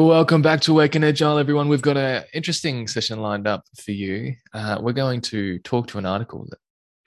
Welcome 0.00 0.40
back 0.40 0.62
to 0.62 0.72
Awaken 0.72 1.04
Agile, 1.04 1.36
everyone. 1.36 1.68
We've 1.68 1.82
got 1.82 1.98
an 1.98 2.24
interesting 2.32 2.88
session 2.88 3.20
lined 3.20 3.46
up 3.46 3.66
for 3.76 3.90
you. 3.90 4.34
Uh, 4.54 4.78
we're 4.80 4.94
going 4.94 5.20
to 5.20 5.58
talk 5.58 5.88
to 5.88 5.98
an 5.98 6.06
article 6.06 6.46
that 6.48 6.58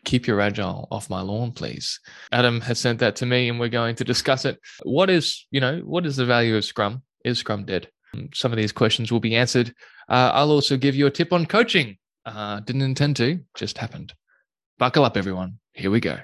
keep 0.05 0.27
your 0.27 0.39
agile 0.39 0.87
off 0.91 1.09
my 1.09 1.19
lawn, 1.19 1.53
please. 1.53 1.99
Adam 2.31 2.61
has 2.61 2.77
sent 2.77 2.99
that 2.99 3.15
to 3.15 3.25
me, 3.25 3.49
and 3.49 3.59
we're 3.59 3.67
going 3.67 3.95
to 3.95 4.03
discuss 4.03 4.45
it. 4.45 4.59
What 4.83 5.09
is, 5.09 5.47
you 5.49 5.59
know, 5.59 5.79
what 5.79 6.05
is 6.05 6.17
the 6.17 6.25
value 6.25 6.55
of 6.55 6.65
Scrum? 6.65 7.01
Is 7.25 7.39
Scrum 7.39 7.65
dead? 7.65 7.89
Some 8.31 8.51
of 8.51 8.57
these 8.57 8.71
questions 8.71 9.11
will 9.11 9.19
be 9.19 9.35
answered. 9.35 9.73
Uh, 10.07 10.29
I'll 10.31 10.51
also 10.51 10.77
give 10.77 10.93
you 10.93 11.07
a 11.07 11.11
tip 11.11 11.33
on 11.33 11.47
coaching. 11.47 11.97
Uh, 12.27 12.59
didn't 12.59 12.83
intend 12.83 13.15
to, 13.15 13.39
just 13.55 13.79
happened. 13.79 14.13
Buckle 14.77 15.03
up, 15.03 15.17
everyone. 15.17 15.57
Here 15.73 15.89
we 15.89 15.99
go. 15.99 16.19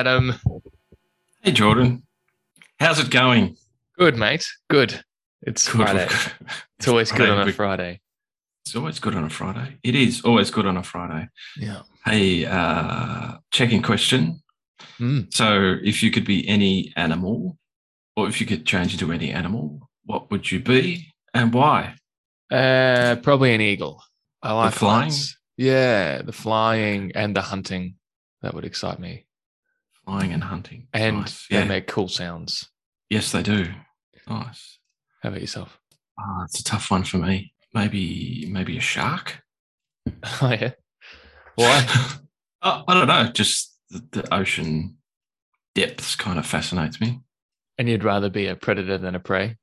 Adam. 0.00 0.32
Hey, 1.42 1.52
Jordan. 1.52 2.04
How's 2.78 2.98
it 2.98 3.10
going? 3.10 3.54
Good, 3.98 4.16
mate. 4.16 4.46
Good. 4.70 5.04
It's 5.42 5.70
good. 5.70 5.82
Friday. 5.82 6.08
It's 6.78 6.88
always 6.88 7.12
good 7.12 7.28
on 7.28 7.46
a 7.46 7.52
Friday. 7.52 8.00
It's 8.64 8.74
always 8.74 8.98
good 8.98 9.14
on 9.14 9.24
a 9.24 9.28
Friday. 9.28 9.76
It 9.82 9.94
is 9.94 10.22
always 10.22 10.50
good 10.50 10.64
on 10.64 10.78
a 10.78 10.82
Friday. 10.82 11.28
Yeah. 11.58 11.82
Hey, 12.06 12.46
uh, 12.46 13.32
checking 13.50 13.82
question. 13.82 14.42
Mm. 14.98 15.30
So, 15.34 15.76
if 15.82 16.02
you 16.02 16.10
could 16.10 16.24
be 16.24 16.48
any 16.48 16.94
animal, 16.96 17.58
or 18.16 18.26
if 18.26 18.40
you 18.40 18.46
could 18.46 18.64
change 18.64 18.94
into 18.94 19.12
any 19.12 19.30
animal, 19.30 19.86
what 20.06 20.30
would 20.30 20.50
you 20.50 20.60
be 20.60 21.12
and 21.34 21.52
why? 21.52 21.96
Uh, 22.50 23.16
probably 23.16 23.52
an 23.52 23.60
eagle. 23.60 24.02
I 24.42 24.54
like 24.54 24.72
the 24.72 24.78
flying. 24.78 25.12
Yeah, 25.58 26.22
the 26.22 26.32
flying 26.32 27.12
and 27.14 27.36
the 27.36 27.42
hunting. 27.42 27.96
That 28.40 28.54
would 28.54 28.64
excite 28.64 28.98
me. 28.98 29.26
Flying 30.10 30.32
and 30.32 30.42
hunting. 30.42 30.88
And 30.92 31.18
nice. 31.18 31.46
they 31.48 31.58
yeah. 31.58 31.64
make 31.64 31.86
cool 31.86 32.08
sounds. 32.08 32.68
Yes, 33.10 33.30
they 33.30 33.44
do. 33.44 33.66
Nice. 34.28 34.80
How 35.22 35.28
about 35.28 35.40
yourself? 35.40 35.78
Oh, 36.18 36.42
it's 36.44 36.58
a 36.58 36.64
tough 36.64 36.90
one 36.90 37.04
for 37.04 37.18
me. 37.18 37.52
Maybe 37.74 38.48
maybe 38.50 38.76
a 38.76 38.80
shark. 38.80 39.40
oh 40.42 40.50
yeah. 40.50 40.72
Why? 41.54 41.86
oh, 42.62 42.82
I 42.88 42.94
don't 42.94 43.06
know. 43.06 43.30
Just 43.32 43.78
the, 43.88 44.04
the 44.10 44.34
ocean 44.34 44.96
depths 45.76 46.16
kind 46.16 46.40
of 46.40 46.46
fascinates 46.46 47.00
me. 47.00 47.20
And 47.78 47.88
you'd 47.88 48.02
rather 48.02 48.30
be 48.30 48.48
a 48.48 48.56
predator 48.56 48.98
than 48.98 49.14
a 49.14 49.20
prey? 49.20 49.58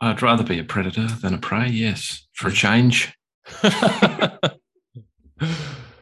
I'd 0.00 0.22
rather 0.22 0.42
be 0.42 0.58
a 0.58 0.64
predator 0.64 1.06
than 1.06 1.34
a 1.34 1.38
prey, 1.38 1.68
yes. 1.68 2.26
For 2.32 2.48
a 2.48 2.52
change. 2.54 3.12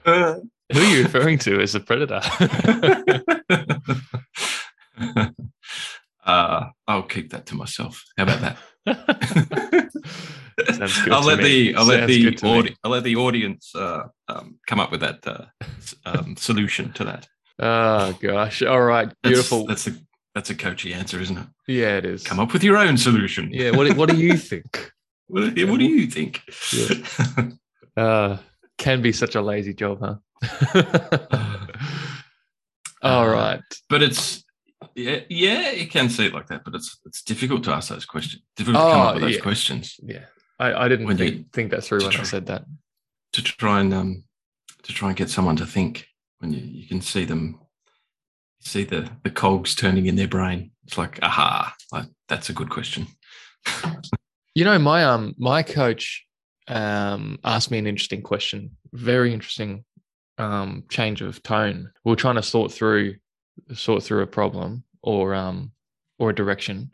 uh, 0.07 0.37
who 0.73 0.81
are 0.81 0.85
you 0.85 1.03
referring 1.03 1.39
to 1.39 1.61
as 1.61 1.75
a 1.75 1.81
predator? 1.81 2.21
uh, 6.25 6.67
I'll 6.87 7.03
keep 7.03 7.31
that 7.31 7.47
to 7.47 7.55
myself. 7.55 8.05
How 8.17 8.25
about 8.25 8.41
that? 8.41 8.59
I'll 11.11 11.25
let 11.25 11.41
the 11.41 11.75
I'll 11.75 11.85
let 11.85 12.07
the 12.07 12.39
audi- 12.43 12.77
I'll 12.85 12.91
let 12.91 13.05
the 13.05 13.17
audience 13.17 13.75
uh, 13.75 14.05
um, 14.29 14.59
come 14.67 14.81
up 14.81 14.91
with 14.91 15.01
that 15.01 15.27
uh, 15.27 15.47
um, 16.05 16.37
solution 16.37 16.93
to 16.93 17.05
that. 17.05 17.29
Oh 17.59 18.13
gosh! 18.21 18.63
All 18.63 18.81
right, 18.81 19.13
beautiful. 19.23 19.67
That's, 19.67 19.85
that's 19.85 19.97
a 19.97 20.01
that's 20.35 20.51
a 20.51 20.55
coachy 20.55 20.95
answer, 20.95 21.21
isn't 21.21 21.39
it? 21.39 21.47
Yeah, 21.67 21.97
it 21.97 22.05
is. 22.05 22.25
Come 22.25 22.41
up 22.41 22.53
with 22.53 22.65
your 22.65 22.77
own 22.77 22.97
solution. 22.97 23.51
Yeah. 23.53 23.71
What 23.71 23.97
What 23.97 24.09
do 24.09 24.17
you 24.17 24.37
think? 24.37 24.93
what, 25.27 25.43
what 25.43 25.79
do 25.79 25.85
you 25.85 26.07
think? 26.07 26.43
Yeah. 26.73 27.51
Uh, 27.97 28.39
can 28.79 29.03
be 29.03 29.13
such 29.13 29.35
a 29.35 29.43
lazy 29.43 29.75
job, 29.75 29.99
huh? 30.01 30.15
All 33.03 33.25
uh, 33.25 33.33
right, 33.33 33.63
but 33.89 34.03
it's 34.03 34.45
yeah, 34.95 35.21
yeah, 35.29 35.71
you 35.71 35.87
can 35.87 36.09
see 36.09 36.27
it 36.27 36.35
like 36.35 36.49
that, 36.49 36.65
but 36.65 36.75
it's 36.75 36.99
it's 37.05 37.23
difficult 37.23 37.65
to 37.65 37.73
ask 37.73 37.89
those 37.89 38.05
questions. 38.05 38.43
Difficult 38.57 38.85
oh, 38.85 38.89
to 38.89 38.95
come 38.95 39.01
up 39.01 39.15
with 39.15 39.23
those 39.25 39.37
yeah. 39.37 39.41
questions. 39.41 39.97
Yeah, 40.03 40.25
I, 40.59 40.85
I 40.85 40.89
didn't 40.89 41.07
think, 41.17 41.35
you, 41.35 41.45
think 41.53 41.71
that 41.71 41.85
through 41.85 42.01
when 42.01 42.11
try, 42.11 42.21
I 42.21 42.25
said 42.25 42.47
that. 42.47 42.65
To 43.35 43.43
try 43.43 43.81
and 43.81 43.95
um 43.95 44.25
to 44.83 44.93
try 44.93 45.09
and 45.09 45.17
get 45.17 45.31
someone 45.31 45.57
to 45.57 45.67
think 45.67 46.07
when 46.39 46.53
you, 46.53 46.61
you 46.61 46.87
can 46.87 47.01
see 47.01 47.25
them 47.25 47.61
see 48.61 48.85
the 48.85 49.11
the 49.23 49.31
cogs 49.31 49.75
turning 49.75 50.07
in 50.07 50.17
their 50.17 50.29
brain. 50.29 50.73
It's 50.87 50.99
like 50.99 51.19
aha, 51.23 51.75
like 51.93 52.07
that's 52.29 52.51
a 52.51 52.55
good 52.55 52.71
question. 52.71 53.07
you 54.55 54.65
know, 54.65 54.79
my 54.79 55.05
um 55.05 55.35
my 55.39 55.63
coach 55.63 56.27
um 56.69 57.39
asked 57.45 57.71
me 57.71 57.79
an 57.79 57.87
interesting 57.87 58.23
question, 58.23 58.77
very 58.93 59.33
interesting 59.33 59.85
um, 60.41 60.85
change 60.89 61.21
of 61.23 61.43
tone. 61.43 61.91
We 62.05 62.13
are 62.13 62.17
trying 62.17 62.37
to 62.37 62.43
sort 62.43 62.73
through 62.73 63.17
sort 63.75 64.03
through 64.03 64.23
a 64.23 64.27
problem 64.27 64.85
or 65.03 65.35
um, 65.35 65.73
or 66.19 66.31
a 66.31 66.35
direction, 66.35 66.93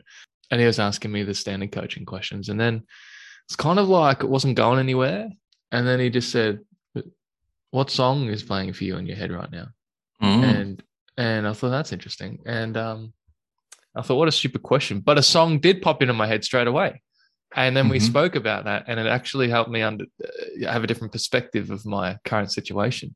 and 0.51 0.59
he 0.59 0.67
was 0.67 0.79
asking 0.79 1.11
me 1.11 1.23
the 1.23 1.33
standard 1.33 1.71
coaching 1.71 2.05
questions, 2.05 2.49
and 2.49 2.59
then 2.59 2.83
it's 3.45 3.55
kind 3.55 3.79
of 3.79 3.89
like 3.89 4.23
it 4.23 4.29
wasn't 4.29 4.55
going 4.55 4.79
anywhere. 4.79 5.29
And 5.71 5.87
then 5.87 5.99
he 5.99 6.09
just 6.09 6.31
said, 6.31 6.59
"What 7.71 7.89
song 7.89 8.27
is 8.29 8.43
playing 8.43 8.73
for 8.73 8.83
you 8.83 8.97
in 8.97 9.05
your 9.05 9.17
head 9.17 9.31
right 9.31 9.51
now?" 9.51 9.67
Mm. 10.21 10.43
And 10.43 10.83
and 11.17 11.47
I 11.47 11.53
thought 11.53 11.69
that's 11.69 11.93
interesting, 11.93 12.39
and 12.45 12.75
um, 12.77 13.13
I 13.97 14.01
thought, 14.01 14.17
what 14.17 14.27
a 14.27 14.31
stupid 14.31 14.63
question, 14.63 14.99
but 14.99 15.17
a 15.17 15.23
song 15.23 15.59
did 15.59 15.81
pop 15.81 16.01
into 16.01 16.13
my 16.13 16.27
head 16.27 16.43
straight 16.43 16.67
away. 16.67 17.01
And 17.55 17.75
then 17.75 17.85
mm-hmm. 17.85 17.93
we 17.93 17.99
spoke 17.99 18.35
about 18.35 18.65
that, 18.65 18.85
and 18.87 18.99
it 18.99 19.07
actually 19.07 19.49
helped 19.49 19.71
me 19.71 19.81
under, 19.81 20.05
uh, 20.23 20.71
have 20.71 20.83
a 20.83 20.87
different 20.87 21.13
perspective 21.13 21.71
of 21.71 21.85
my 21.85 22.17
current 22.25 22.51
situation. 22.51 23.15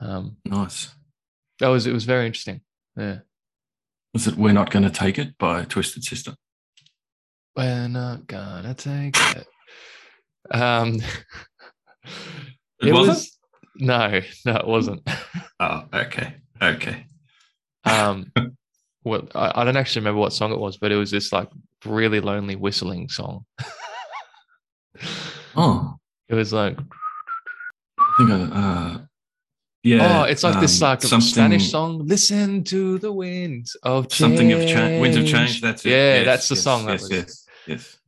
Um, 0.00 0.36
nice. 0.44 0.94
That 1.60 1.68
was 1.68 1.86
it. 1.86 1.92
Was 1.92 2.04
very 2.04 2.26
interesting. 2.26 2.60
Yeah. 2.96 3.18
Was 4.14 4.26
it 4.26 4.36
"We're 4.36 4.52
Not 4.52 4.70
Going 4.70 4.84
to 4.84 4.90
Take 4.90 5.18
It" 5.18 5.36
by 5.38 5.64
Twisted 5.64 6.04
Sister? 6.04 6.34
We're 7.56 7.88
not 7.88 8.28
gonna 8.28 8.74
take 8.74 9.16
it. 9.36 9.46
Um, 10.50 10.94
it, 12.80 12.88
it 12.88 12.92
was 12.92 13.36
no, 13.76 14.20
no, 14.44 14.56
it 14.56 14.66
wasn't. 14.66 15.02
oh, 15.60 15.84
okay, 15.92 16.34
okay. 16.62 17.04
Um, 17.84 18.32
well, 19.04 19.28
I, 19.34 19.52
I 19.56 19.64
don't 19.64 19.76
actually 19.76 20.00
remember 20.02 20.20
what 20.20 20.32
song 20.32 20.52
it 20.52 20.58
was, 20.58 20.76
but 20.76 20.92
it 20.92 20.96
was 20.96 21.10
this 21.10 21.32
like 21.32 21.48
really 21.84 22.20
lonely 22.20 22.56
whistling 22.56 23.08
song. 23.08 23.44
oh, 25.56 25.96
it 26.28 26.34
was 26.34 26.52
like. 26.52 26.78
I 27.98 28.14
think 28.18 28.30
I, 28.30 28.34
uh, 28.34 28.98
yeah. 29.82 30.20
Oh, 30.20 30.22
it's 30.24 30.42
like 30.42 30.56
um, 30.56 30.60
this 30.60 30.80
like 30.80 31.02
Spanish 31.02 31.70
song. 31.70 32.06
Listen 32.06 32.64
to 32.64 32.98
the 32.98 33.12
winds 33.12 33.76
of 33.82 34.08
change. 34.08 34.18
Something 34.18 34.52
of 34.52 34.60
change. 34.66 35.00
Winds 35.00 35.16
of 35.16 35.26
change. 35.26 35.60
That's 35.60 35.84
it. 35.84 35.90
Yeah, 35.90 36.14
yes, 36.16 36.24
that's 36.24 36.48
the 36.48 36.54
yes, 36.54 36.64
song. 36.64 36.88
Yes, 36.88 37.08
yes, 37.10 37.46
yes. 37.66 37.98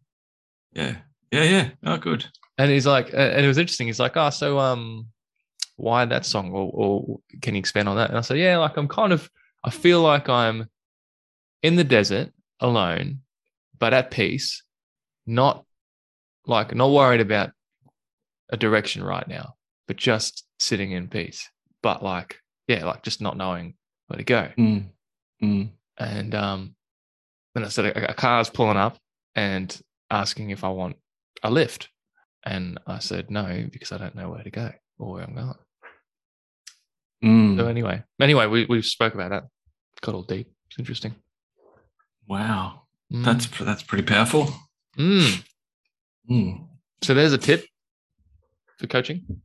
Yeah. 0.72 0.96
Yeah, 1.30 1.44
yeah. 1.44 1.68
Oh, 1.84 1.96
good. 1.96 2.26
And 2.58 2.70
he's 2.70 2.86
like, 2.86 3.10
and 3.12 3.44
it 3.44 3.48
was 3.48 3.58
interesting. 3.58 3.86
He's 3.86 4.00
like, 4.00 4.16
oh, 4.16 4.30
so 4.30 4.58
um, 4.58 5.06
why 5.76 6.04
that 6.04 6.26
song? 6.26 6.50
Or, 6.50 6.70
or 6.72 7.20
can 7.40 7.54
you 7.54 7.60
expand 7.60 7.88
on 7.88 7.96
that? 7.96 8.10
And 8.10 8.18
I 8.18 8.20
said, 8.20 8.38
yeah, 8.38 8.58
like 8.58 8.76
I'm 8.76 8.88
kind 8.88 9.12
of, 9.12 9.30
I 9.64 9.70
feel 9.70 10.02
like 10.02 10.28
I'm 10.28 10.68
in 11.62 11.76
the 11.76 11.84
desert 11.84 12.32
alone, 12.58 13.20
but 13.78 13.94
at 13.94 14.10
peace, 14.10 14.62
not 15.26 15.64
like 16.46 16.74
not 16.74 16.90
worried 16.90 17.20
about 17.20 17.52
a 18.50 18.56
direction 18.56 19.04
right 19.04 19.26
now, 19.28 19.54
but 19.86 19.96
just 19.96 20.44
sitting 20.58 20.92
in 20.92 21.08
peace 21.08 21.48
but 21.82 22.02
like 22.02 22.40
yeah, 22.70 22.84
like 22.84 23.02
just 23.02 23.20
not 23.20 23.36
knowing 23.36 23.74
where 24.06 24.18
to 24.18 24.24
go. 24.24 24.48
Mm. 24.56 24.84
Mm. 25.42 25.70
And 25.98 26.34
um, 26.34 26.76
then 27.54 27.64
I 27.64 27.68
said 27.68 27.86
a, 27.86 28.10
a 28.10 28.14
car's 28.14 28.48
pulling 28.48 28.76
up 28.76 28.96
and 29.34 29.76
asking 30.10 30.50
if 30.50 30.62
I 30.62 30.68
want 30.68 30.96
a 31.42 31.50
lift, 31.50 31.88
and 32.44 32.78
I 32.86 33.00
said 33.00 33.30
no 33.30 33.66
because 33.70 33.92
I 33.92 33.98
don't 33.98 34.14
know 34.14 34.30
where 34.30 34.42
to 34.42 34.50
go 34.50 34.70
or 34.98 35.12
where 35.12 35.24
I'm 35.24 35.34
going. 35.34 35.54
Mm. 37.24 37.58
So 37.58 37.66
anyway, 37.66 38.02
anyway, 38.20 38.46
we 38.46 38.66
we 38.66 38.82
spoke 38.82 39.14
about 39.14 39.30
that. 39.30 39.44
Got 40.00 40.14
all 40.14 40.22
deep. 40.22 40.50
It's 40.68 40.78
interesting. 40.78 41.16
Wow, 42.28 42.82
mm. 43.12 43.24
that's 43.24 43.46
that's 43.58 43.82
pretty 43.82 44.04
powerful. 44.04 44.48
Mm. 44.96 45.44
Mm. 46.30 46.66
So 47.02 47.14
there's 47.14 47.32
a 47.32 47.38
tip 47.38 47.66
for 48.78 48.86
coaching 48.86 49.42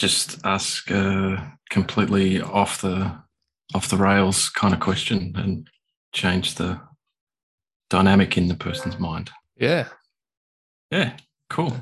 just 0.00 0.38
ask 0.44 0.90
a 0.90 1.58
completely 1.68 2.40
off 2.40 2.80
the 2.80 3.14
off 3.74 3.88
the 3.88 3.96
rails 3.98 4.48
kind 4.48 4.72
of 4.72 4.80
question 4.80 5.34
and 5.36 5.68
change 6.12 6.54
the 6.54 6.80
dynamic 7.90 8.38
in 8.38 8.48
the 8.48 8.54
person's 8.54 8.98
mind. 8.98 9.30
Yeah. 9.56 9.88
Yeah. 10.90 11.16
Cool. 11.50 11.76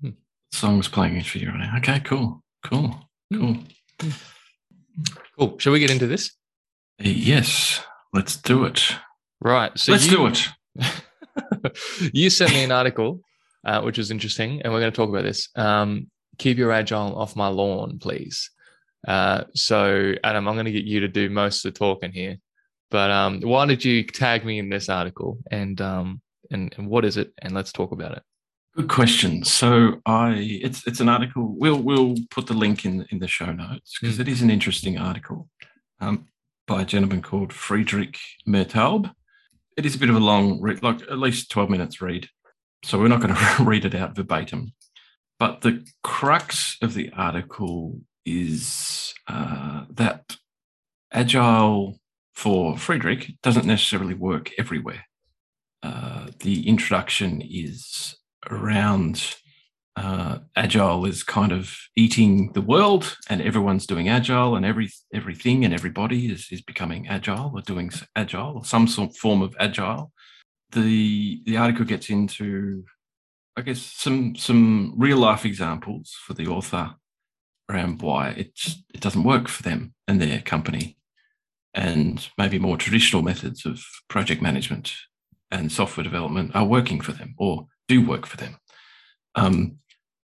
Hmm. 0.00 0.10
Songs 0.50 0.88
playing 0.88 1.22
for 1.24 1.38
you 1.38 1.50
right 1.50 1.58
now. 1.58 1.76
Okay, 1.76 2.00
cool, 2.00 2.42
cool, 2.64 3.06
cool. 3.32 3.58
Cool. 5.38 5.58
Shall 5.58 5.72
we 5.74 5.78
get 5.78 5.90
into 5.90 6.06
this? 6.06 6.32
Yes, 6.98 7.84
let's 8.14 8.36
do 8.36 8.64
it. 8.64 8.96
Right. 9.42 9.78
So 9.78 9.92
let's 9.92 10.06
you, 10.06 10.16
do 10.16 10.26
it. 10.26 10.48
you 12.14 12.30
sent 12.30 12.52
me 12.52 12.64
an 12.64 12.72
article, 12.72 13.20
uh, 13.66 13.82
which 13.82 13.98
was 13.98 14.10
interesting, 14.10 14.62
and 14.62 14.72
we're 14.72 14.80
going 14.80 14.90
to 14.92 14.96
talk 14.96 15.10
about 15.10 15.24
this. 15.24 15.50
Um, 15.54 16.10
keep 16.38 16.58
your 16.58 16.72
agile 16.72 17.16
off 17.18 17.36
my 17.36 17.48
lawn, 17.48 17.98
please. 17.98 18.50
Uh, 19.06 19.44
so, 19.54 20.14
Adam, 20.24 20.48
I'm 20.48 20.54
going 20.54 20.66
to 20.66 20.72
get 20.72 20.84
you 20.84 21.00
to 21.00 21.08
do 21.08 21.30
most 21.30 21.64
of 21.64 21.72
the 21.72 21.78
talking 21.78 22.12
here. 22.12 22.38
But 22.90 23.10
um, 23.10 23.40
why 23.40 23.66
did 23.66 23.84
you 23.84 24.04
tag 24.04 24.44
me 24.44 24.58
in 24.58 24.68
this 24.68 24.88
article, 24.88 25.38
and 25.50 25.80
um, 25.80 26.20
and 26.50 26.72
and 26.76 26.88
what 26.88 27.04
is 27.04 27.16
it? 27.16 27.32
And 27.42 27.52
let's 27.54 27.72
talk 27.72 27.90
about 27.92 28.12
it. 28.12 28.22
Good 28.76 28.88
question. 28.88 29.42
So 29.42 30.00
I, 30.06 30.34
it's 30.62 30.86
it's 30.86 31.00
an 31.00 31.08
article. 31.08 31.54
We'll 31.58 31.82
we'll 31.82 32.14
put 32.30 32.46
the 32.46 32.54
link 32.54 32.84
in 32.84 33.04
in 33.10 33.18
the 33.18 33.26
show 33.28 33.50
notes 33.52 33.96
because 34.00 34.18
Mm. 34.18 34.20
it 34.20 34.28
is 34.28 34.42
an 34.42 34.50
interesting 34.50 34.98
article 34.98 35.48
um, 36.00 36.26
by 36.66 36.82
a 36.82 36.84
gentleman 36.84 37.22
called 37.22 37.52
Friedrich 37.52 38.18
Mertaub. 38.46 39.10
It 39.76 39.84
is 39.84 39.94
a 39.96 39.98
bit 39.98 40.10
of 40.10 40.16
a 40.16 40.20
long 40.20 40.60
read, 40.60 40.82
like 40.82 41.02
at 41.02 41.18
least 41.18 41.50
twelve 41.50 41.70
minutes 41.70 42.00
read. 42.00 42.28
So 42.84 42.98
we're 43.00 43.08
not 43.08 43.20
going 43.20 43.34
to 43.56 43.64
read 43.64 43.84
it 43.84 43.94
out 43.96 44.14
verbatim. 44.14 44.74
But 45.38 45.60
the 45.60 45.86
crux 46.02 46.76
of 46.80 46.94
the 46.94 47.10
article 47.12 48.00
is 48.24 49.14
uh, 49.28 49.84
that 49.90 50.36
agile 51.12 51.98
for 52.34 52.76
Friedrich 52.76 53.32
doesn't 53.42 53.66
necessarily 53.66 54.14
work 54.14 54.50
everywhere. 54.58 55.04
Uh, 55.82 56.28
the 56.40 56.68
introduction 56.68 57.42
is 57.42 58.16
around 58.50 59.36
uh, 59.96 60.38
agile 60.54 61.06
is 61.06 61.22
kind 61.22 61.52
of 61.52 61.74
eating 61.96 62.52
the 62.52 62.60
world, 62.60 63.16
and 63.30 63.40
everyone's 63.40 63.86
doing 63.86 64.08
agile, 64.08 64.54
and 64.54 64.66
every 64.66 64.90
everything 65.12 65.64
and 65.64 65.72
everybody 65.72 66.30
is 66.30 66.48
is 66.50 66.60
becoming 66.60 67.08
agile 67.08 67.52
or 67.54 67.62
doing 67.62 67.90
agile 68.14 68.56
or 68.56 68.64
some 68.64 68.86
sort 68.86 69.16
form 69.16 69.40
of 69.40 69.56
agile. 69.58 70.12
The 70.72 71.40
the 71.46 71.56
article 71.56 71.86
gets 71.86 72.10
into, 72.10 72.84
I 73.56 73.62
guess, 73.62 73.80
some 73.80 74.36
some 74.36 74.94
real 74.96 75.18
life 75.18 75.44
examples 75.44 76.14
for 76.20 76.34
the 76.34 76.46
author 76.46 76.94
around 77.70 78.02
why 78.02 78.30
it 78.30 78.52
it 78.92 79.00
doesn't 79.00 79.24
work 79.24 79.48
for 79.48 79.62
them 79.62 79.94
and 80.06 80.20
their 80.20 80.40
company, 80.40 80.96
and 81.74 82.28
maybe 82.36 82.58
more 82.58 82.76
traditional 82.76 83.22
methods 83.22 83.64
of 83.64 83.82
project 84.08 84.42
management 84.42 84.94
and 85.50 85.72
software 85.72 86.04
development 86.04 86.54
are 86.54 86.66
working 86.66 87.00
for 87.00 87.12
them 87.12 87.34
or 87.38 87.66
do 87.88 88.04
work 88.04 88.26
for 88.26 88.36
them. 88.36 88.58
Um, 89.36 89.78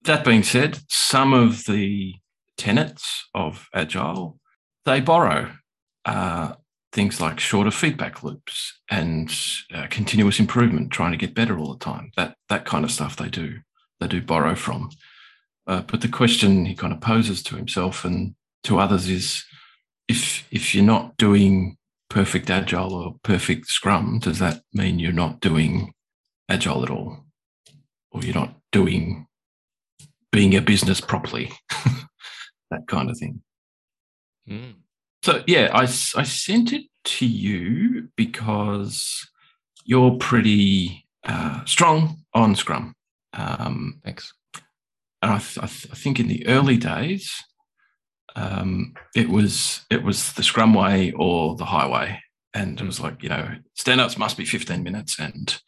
that 0.04 0.24
being 0.24 0.42
said, 0.42 0.78
some 0.88 1.32
of 1.32 1.66
the 1.66 2.14
tenets 2.56 3.28
of 3.34 3.68
Agile 3.74 4.38
they 4.84 5.00
borrow 5.00 5.52
uh, 6.04 6.54
things 6.92 7.20
like 7.20 7.38
shorter 7.38 7.70
feedback 7.70 8.22
loops 8.22 8.80
and 8.90 9.32
uh, 9.72 9.86
continuous 9.90 10.40
improvement, 10.40 10.90
trying 10.90 11.12
to 11.12 11.16
get 11.16 11.34
better 11.34 11.58
all 11.58 11.72
the 11.72 11.84
time. 11.84 12.10
That 12.16 12.36
that 12.48 12.64
kind 12.64 12.84
of 12.84 12.90
stuff 12.90 13.16
they 13.16 13.28
do 13.28 13.60
they 14.00 14.08
do 14.08 14.20
borrow 14.20 14.54
from. 14.54 14.90
Uh, 15.66 15.82
but 15.82 16.00
the 16.00 16.08
question 16.08 16.64
he 16.64 16.74
kind 16.74 16.92
of 16.92 17.00
poses 17.00 17.42
to 17.44 17.56
himself 17.56 18.04
and 18.04 18.34
to 18.64 18.78
others 18.78 19.08
is, 19.08 19.44
if 20.08 20.46
if 20.50 20.74
you're 20.74 20.84
not 20.84 21.16
doing 21.16 21.76
perfect 22.08 22.50
agile 22.50 22.92
or 22.92 23.14
perfect 23.22 23.66
scrum, 23.66 24.18
does 24.18 24.38
that 24.40 24.62
mean 24.72 24.98
you're 24.98 25.12
not 25.12 25.40
doing 25.40 25.92
agile 26.48 26.82
at 26.82 26.90
all? 26.90 27.24
Or 28.10 28.22
you're 28.22 28.34
not 28.34 28.56
doing 28.72 29.26
being 30.32 30.56
a 30.56 30.60
business 30.60 31.00
properly? 31.00 31.52
that 32.70 32.86
kind 32.88 33.10
of 33.10 33.18
thing. 33.18 33.42
Mm. 34.48 34.74
So, 35.22 35.42
yeah, 35.46 35.70
I 35.72 35.82
I 35.82 36.22
sent 36.24 36.72
it 36.72 36.86
to 37.04 37.26
you 37.26 38.08
because 38.16 39.26
you're 39.84 40.16
pretty 40.16 41.06
uh, 41.24 41.64
strong 41.64 42.18
on 42.34 42.54
scrum. 42.54 42.94
Um, 43.32 44.00
Thanks. 44.04 44.32
and 45.22 45.32
I, 45.32 45.38
th- 45.38 45.58
I, 45.58 45.66
th- 45.66 45.88
I 45.92 45.94
think 45.96 46.18
in 46.18 46.28
the 46.28 46.46
early 46.46 46.76
days, 46.76 47.32
um, 48.36 48.94
it 49.14 49.28
was 49.28 49.84
it 49.90 50.02
was 50.02 50.32
the 50.32 50.42
Scrum 50.42 50.74
way 50.74 51.12
or 51.12 51.56
the 51.56 51.64
highway, 51.64 52.20
and 52.54 52.80
it 52.80 52.86
was 52.86 53.00
like 53.00 53.22
you 53.22 53.28
know 53.28 53.48
stand 53.74 54.00
ups 54.00 54.16
must 54.18 54.36
be 54.36 54.44
fifteen 54.44 54.82
minutes, 54.82 55.18
and 55.18 55.60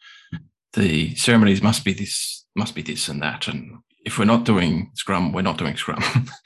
the 0.73 1.15
ceremonies 1.15 1.61
must 1.61 1.85
be 1.85 1.93
this 1.93 2.45
must 2.55 2.75
be 2.75 2.81
this 2.81 3.07
and 3.07 3.21
that, 3.21 3.47
and 3.47 3.77
if 4.05 4.17
we're 4.17 4.25
not 4.25 4.45
doing 4.45 4.91
Scrum, 4.95 5.31
we're 5.31 5.41
not 5.41 5.57
doing 5.57 5.75
Scrum. 5.75 6.01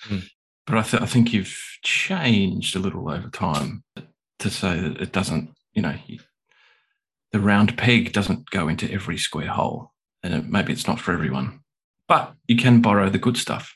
Mm. 0.10 0.24
But 0.68 0.78
I, 0.78 0.81
th- 0.84 1.02
I 1.02 1.06
think 1.08 1.34
you've 1.34 1.58
changed 1.81 2.75
a 2.75 2.80
little 2.80 3.10
over 3.10 3.30
time 3.30 3.84
to 4.40 4.50
say 4.50 4.80
that 4.80 5.02
it 5.02 5.12
doesn't, 5.12 5.50
you 5.74 5.81
know, 5.81 5.96
you, 6.06 6.19
the 7.31 7.40
round 7.40 7.78
peg 7.78 8.14
doesn't 8.14 8.50
go 8.52 8.68
into 8.68 8.92
every 8.92 9.18
square 9.18 9.48
hole, 9.48 9.94
and 10.22 10.34
it, 10.34 10.46
maybe 10.48 10.74
it's 10.74 10.88
not 10.88 11.00
for 11.00 11.14
everyone 11.14 11.62
but 12.08 12.34
you 12.48 12.56
can 12.56 12.81
borrow 12.81 13.10
the 13.10 13.18
good 13.18 13.38
stuff 13.38 13.75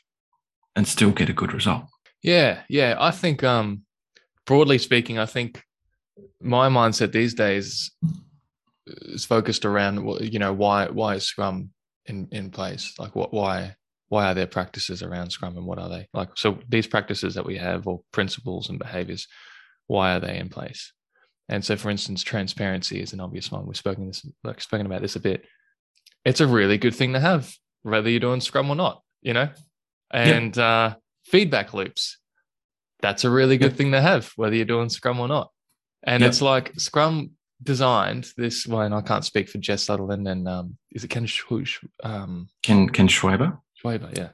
and 0.74 0.88
still 0.88 1.10
get 1.10 1.28
a 1.28 1.34
good 1.34 1.52
result. 1.52 1.84
Yeah, 2.22 2.62
yeah. 2.68 2.96
I 2.98 3.10
think, 3.10 3.44
um, 3.44 3.82
broadly 4.46 4.78
speaking, 4.78 5.18
I 5.18 5.26
think 5.26 5.62
my 6.40 6.68
mindset 6.68 7.12
these 7.12 7.34
days 7.34 7.90
is 8.86 9.24
focused 9.24 9.64
around 9.64 10.04
you 10.20 10.38
know 10.38 10.52
why 10.52 10.86
why 10.86 11.14
is 11.14 11.24
Scrum 11.24 11.70
in 12.06 12.28
in 12.32 12.50
place? 12.50 12.94
Like 12.98 13.14
what 13.14 13.32
why 13.32 13.76
why 14.12 14.26
are 14.30 14.34
there 14.34 14.46
practices 14.46 15.02
around 15.02 15.30
Scrum 15.30 15.56
and 15.56 15.64
what 15.64 15.78
are 15.78 15.88
they 15.88 16.06
like? 16.12 16.28
So 16.36 16.58
these 16.68 16.86
practices 16.86 17.34
that 17.34 17.46
we 17.46 17.56
have 17.56 17.86
or 17.86 18.02
principles 18.12 18.68
and 18.68 18.78
behaviors, 18.78 19.26
why 19.86 20.14
are 20.14 20.20
they 20.20 20.36
in 20.36 20.50
place? 20.50 20.92
And 21.48 21.64
so, 21.64 21.78
for 21.78 21.88
instance, 21.88 22.22
transparency 22.22 23.00
is 23.00 23.14
an 23.14 23.20
obvious 23.20 23.50
one. 23.50 23.64
We've 23.64 23.74
spoken 23.74 24.08
this 24.08 24.22
like 24.44 24.60
spoken 24.60 24.84
about 24.84 25.00
this 25.00 25.16
a 25.16 25.20
bit. 25.20 25.46
It's 26.26 26.42
a 26.42 26.46
really 26.46 26.76
good 26.76 26.94
thing 26.94 27.14
to 27.14 27.20
have, 27.20 27.54
whether 27.84 28.10
you're 28.10 28.20
doing 28.20 28.42
Scrum 28.42 28.68
or 28.68 28.76
not. 28.76 29.02
You 29.22 29.32
know, 29.32 29.48
and 30.10 30.58
uh, 30.58 30.96
feedback 31.24 31.72
loops. 31.72 32.18
That's 33.00 33.24
a 33.24 33.30
really 33.30 33.56
good 33.56 33.70
Yep. 33.72 33.76
thing 33.78 33.92
to 33.92 34.00
have, 34.02 34.30
whether 34.36 34.54
you're 34.54 34.66
doing 34.66 34.90
Scrum 34.90 35.20
or 35.20 35.26
not. 35.28 35.50
And 36.02 36.20
Yep. 36.20 36.28
it's 36.28 36.42
like 36.42 36.72
Scrum 36.78 37.30
designed 37.62 38.28
this 38.36 38.66
and 38.66 38.94
I 38.94 39.00
can't 39.00 39.24
speak 39.24 39.48
for 39.48 39.56
Jeff 39.56 39.80
Sutherland 39.80 40.28
and 40.28 40.46
um, 40.46 40.76
is 40.90 41.02
it 41.02 41.08
Ken 41.08 41.24
Schwoosh, 41.24 41.78
um, 42.04 42.48
Ken 42.62 42.90
Ken 42.90 43.08
Schwaber. 43.08 43.58
Schwaber? 43.82 44.16
Yeah, 44.16 44.28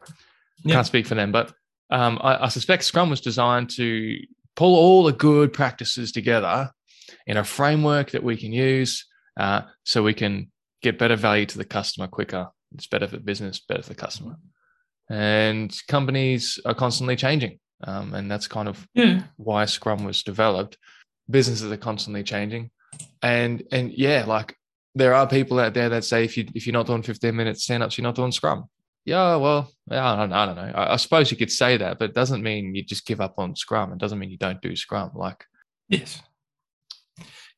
Yep. 0.64 0.72
can't 0.74 0.86
speak 0.86 1.06
for 1.06 1.14
them, 1.14 1.32
but 1.32 1.52
um, 1.90 2.18
I, 2.22 2.44
I 2.44 2.48
suspect 2.48 2.84
Scrum 2.84 3.11
was 3.11 3.20
designed 3.20 3.70
to 3.76 4.18
pull 4.56 4.75
all 4.76 5.04
the 5.04 5.12
good 5.12 5.52
practices 5.52 6.12
together 6.12 6.70
in 7.26 7.37
a 7.37 7.44
framework 7.44 8.11
that 8.11 8.23
we 8.23 8.37
can 8.37 8.52
use, 8.52 9.06
uh, 9.38 9.62
so 9.84 10.02
we 10.02 10.14
can 10.14 10.50
get 10.82 10.99
better 10.99 11.16
value 11.16 11.46
to 11.46 11.58
the 11.58 11.64
customer 11.64 12.06
quicker. 12.08 12.49
It's 12.75 12.87
better 12.87 13.06
for 13.08 13.18
business, 13.18 13.61
better 13.61 13.82
for 13.82 13.88
the 13.90 13.94
customer. 13.94 14.37
And 15.08 15.75
companies 15.88 16.58
are 16.66 16.75
constantly 16.75 17.16
changing, 17.16 17.58
um, 17.84 18.12
and 18.14 18.30
that's 18.30 18.46
kind 18.49 18.68
of 18.68 18.87
Yeah. 18.94 19.23
why 19.37 19.64
Scrum 19.64 20.04
was 20.04 20.23
developed. 20.23 20.76
Businesses 21.30 21.70
are 21.70 21.76
constantly 21.78 22.23
changing, 22.23 22.70
and 23.23 23.62
and 23.73 23.92
yeah, 23.92 24.25
like 24.26 24.54
there 24.94 25.14
are 25.14 25.26
people 25.26 25.58
out 25.61 25.75
there 25.75 25.88
that 25.90 26.04
say 26.04 26.25
if 26.25 26.37
you 26.37 26.46
if 26.54 26.66
you're 26.66 26.73
not 26.75 26.87
doing 26.87 27.02
15 27.02 27.34
minute 27.34 27.58
stand 27.58 27.82
ups, 27.82 27.96
you're 27.96 28.02
not 28.02 28.14
doing 28.16 28.32
Scrum. 28.32 28.64
Yeah, 29.08 29.36
well, 29.36 29.72
yeah, 29.90 30.12
I 30.12 30.16
don't, 30.16 30.32
I 30.34 30.46
don't 30.46 30.56
know. 30.56 30.72
I, 30.74 30.92
I 30.92 30.96
suppose 30.96 31.30
you 31.30 31.38
could 31.38 31.50
say 31.50 31.78
that, 31.78 31.98
but 31.98 32.10
it 32.10 32.14
doesn't 32.14 32.42
mean 32.42 32.74
you 32.74 32.84
just 32.84 33.06
give 33.06 33.22
up 33.22 33.38
on 33.38 33.56
Scrum. 33.56 33.90
It 33.92 33.98
doesn't 33.98 34.18
mean 34.18 34.30
you 34.30 34.36
don't 34.36 34.60
do 34.60 34.76
Scrum. 34.76 35.12
Like, 35.14 35.44
Yes. 35.88 36.22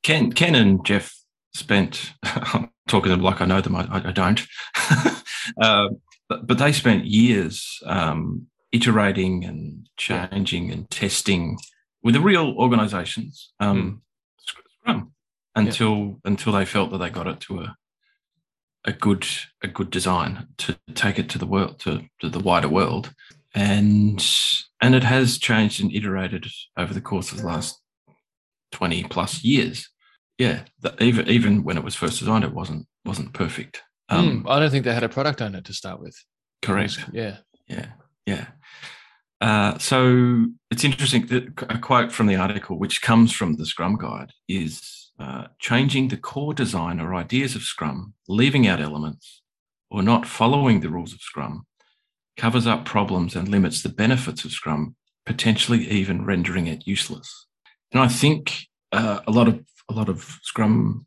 Ken 0.05 0.33
Ken 0.33 0.55
and 0.55 0.85
Jeff 0.87 1.13
spent. 1.55 2.13
I'm 2.23 2.71
talking 2.87 3.11
to 3.11 3.17
them 3.17 3.23
like 3.23 3.41
I 3.41 3.47
know 3.47 3.61
them. 3.61 3.75
I, 3.75 3.89
I, 3.91 4.13
don't. 4.13 4.47
uh, 5.61 5.89
but 6.29 6.47
but 6.47 6.59
they 6.59 6.73
spent 6.73 7.05
years 7.05 7.81
um, 7.85 8.47
iterating 8.71 9.45
and 9.45 9.89
changing 9.97 10.71
and 10.71 10.89
testing 10.89 11.59
with 12.03 12.15
the 12.15 12.21
real 12.21 12.55
organisations. 12.57 13.53
Um, 13.59 14.03
Scrum 14.39 15.13
until 15.57 16.21
until 16.25 16.53
they 16.53 16.65
felt 16.65 16.93
that 16.93 16.99
they 16.99 17.11
got 17.11 17.27
it 17.27 17.41
to 17.41 17.61
a 17.61 17.77
a 18.85 18.93
good 18.93 19.27
a 19.63 19.69
good 19.69 19.91
design 19.91 20.49
to 20.59 20.79
take 20.95 21.19
it 21.19 21.29
to 21.31 21.39
the 21.39 21.47
world 21.47 21.79
to, 21.81 22.03
to 22.21 22.29
the 22.29 22.41
wider 22.41 22.69
world. 22.69 23.13
And 23.55 24.25
and 24.81 24.95
it 24.95 25.05
has 25.05 25.39
changed 25.39 25.81
and 25.81 25.93
iterated 25.93 26.47
over 26.77 26.95
the 26.95 27.01
course 27.01 27.33
of 27.33 27.39
the 27.39 27.47
last 27.47 27.81
20 28.73 29.05
plus 29.05 29.45
years. 29.45 29.91
Yeah 30.39 30.65
the, 30.81 30.95
even 31.03 31.29
even 31.29 31.65
when 31.65 31.77
it 31.77 31.85
was 31.85 31.95
first 31.95 32.19
designed 32.19 32.45
it 32.45 32.55
wasn't 32.55 32.87
wasn't 33.05 33.35
perfect. 33.35 33.83
Um, 34.09 34.43
mm, 34.45 34.51
I 34.51 34.59
don't 34.59 34.71
think 34.71 34.85
they 34.85 34.95
had 34.95 35.05
a 35.05 35.09
product 35.09 35.41
owner 35.41 35.61
to 35.61 35.73
start 35.73 36.01
with. 36.01 36.17
correct. 36.63 36.99
Yeah. 37.13 37.39
yeah 37.69 37.87
yeah. 38.27 38.47
Uh, 39.41 39.79
so 39.79 40.47
it's 40.71 40.85
interesting 40.85 41.27
that 41.27 41.45
a 41.71 41.79
quote 41.79 42.13
from 42.13 42.27
the 42.27 42.37
article 42.37 42.79
which 42.79 43.01
comes 43.01 43.33
from 43.33 43.57
the 43.57 43.65
scrum 43.65 43.97
guide 43.97 44.31
is 44.49 45.00
uh, 45.21 45.47
changing 45.59 46.09
the 46.09 46.17
core 46.17 46.55
design 46.55 46.99
or 46.99 47.15
ideas 47.15 47.55
of 47.55 47.63
scrum 47.63 48.15
leaving 48.27 48.67
out 48.67 48.81
elements 48.81 49.43
or 49.91 50.03
not 50.03 50.27
following 50.27 50.81
the 50.81 50.89
rules 50.89 51.13
of 51.13 51.21
scrum 51.21 51.67
covers 52.41 52.67
up 52.67 52.87
problems 52.87 53.37
and 53.37 53.49
limits 53.49 53.83
the 53.83 53.89
benefits 53.91 54.47
of 54.47 54.51
Scrum, 54.51 54.97
potentially 55.27 55.87
even 55.91 56.25
rendering 56.25 56.67
it 56.67 56.87
useless. 56.87 57.47
And 57.93 58.01
I 58.01 58.09
think 58.09 58.67
uh, 58.93 59.21
a 59.27 59.31
lot 59.31 59.47
of 59.47 59.61
a 59.91 59.93
lot 59.93 60.09
of 60.09 60.39
Scrum 60.43 61.07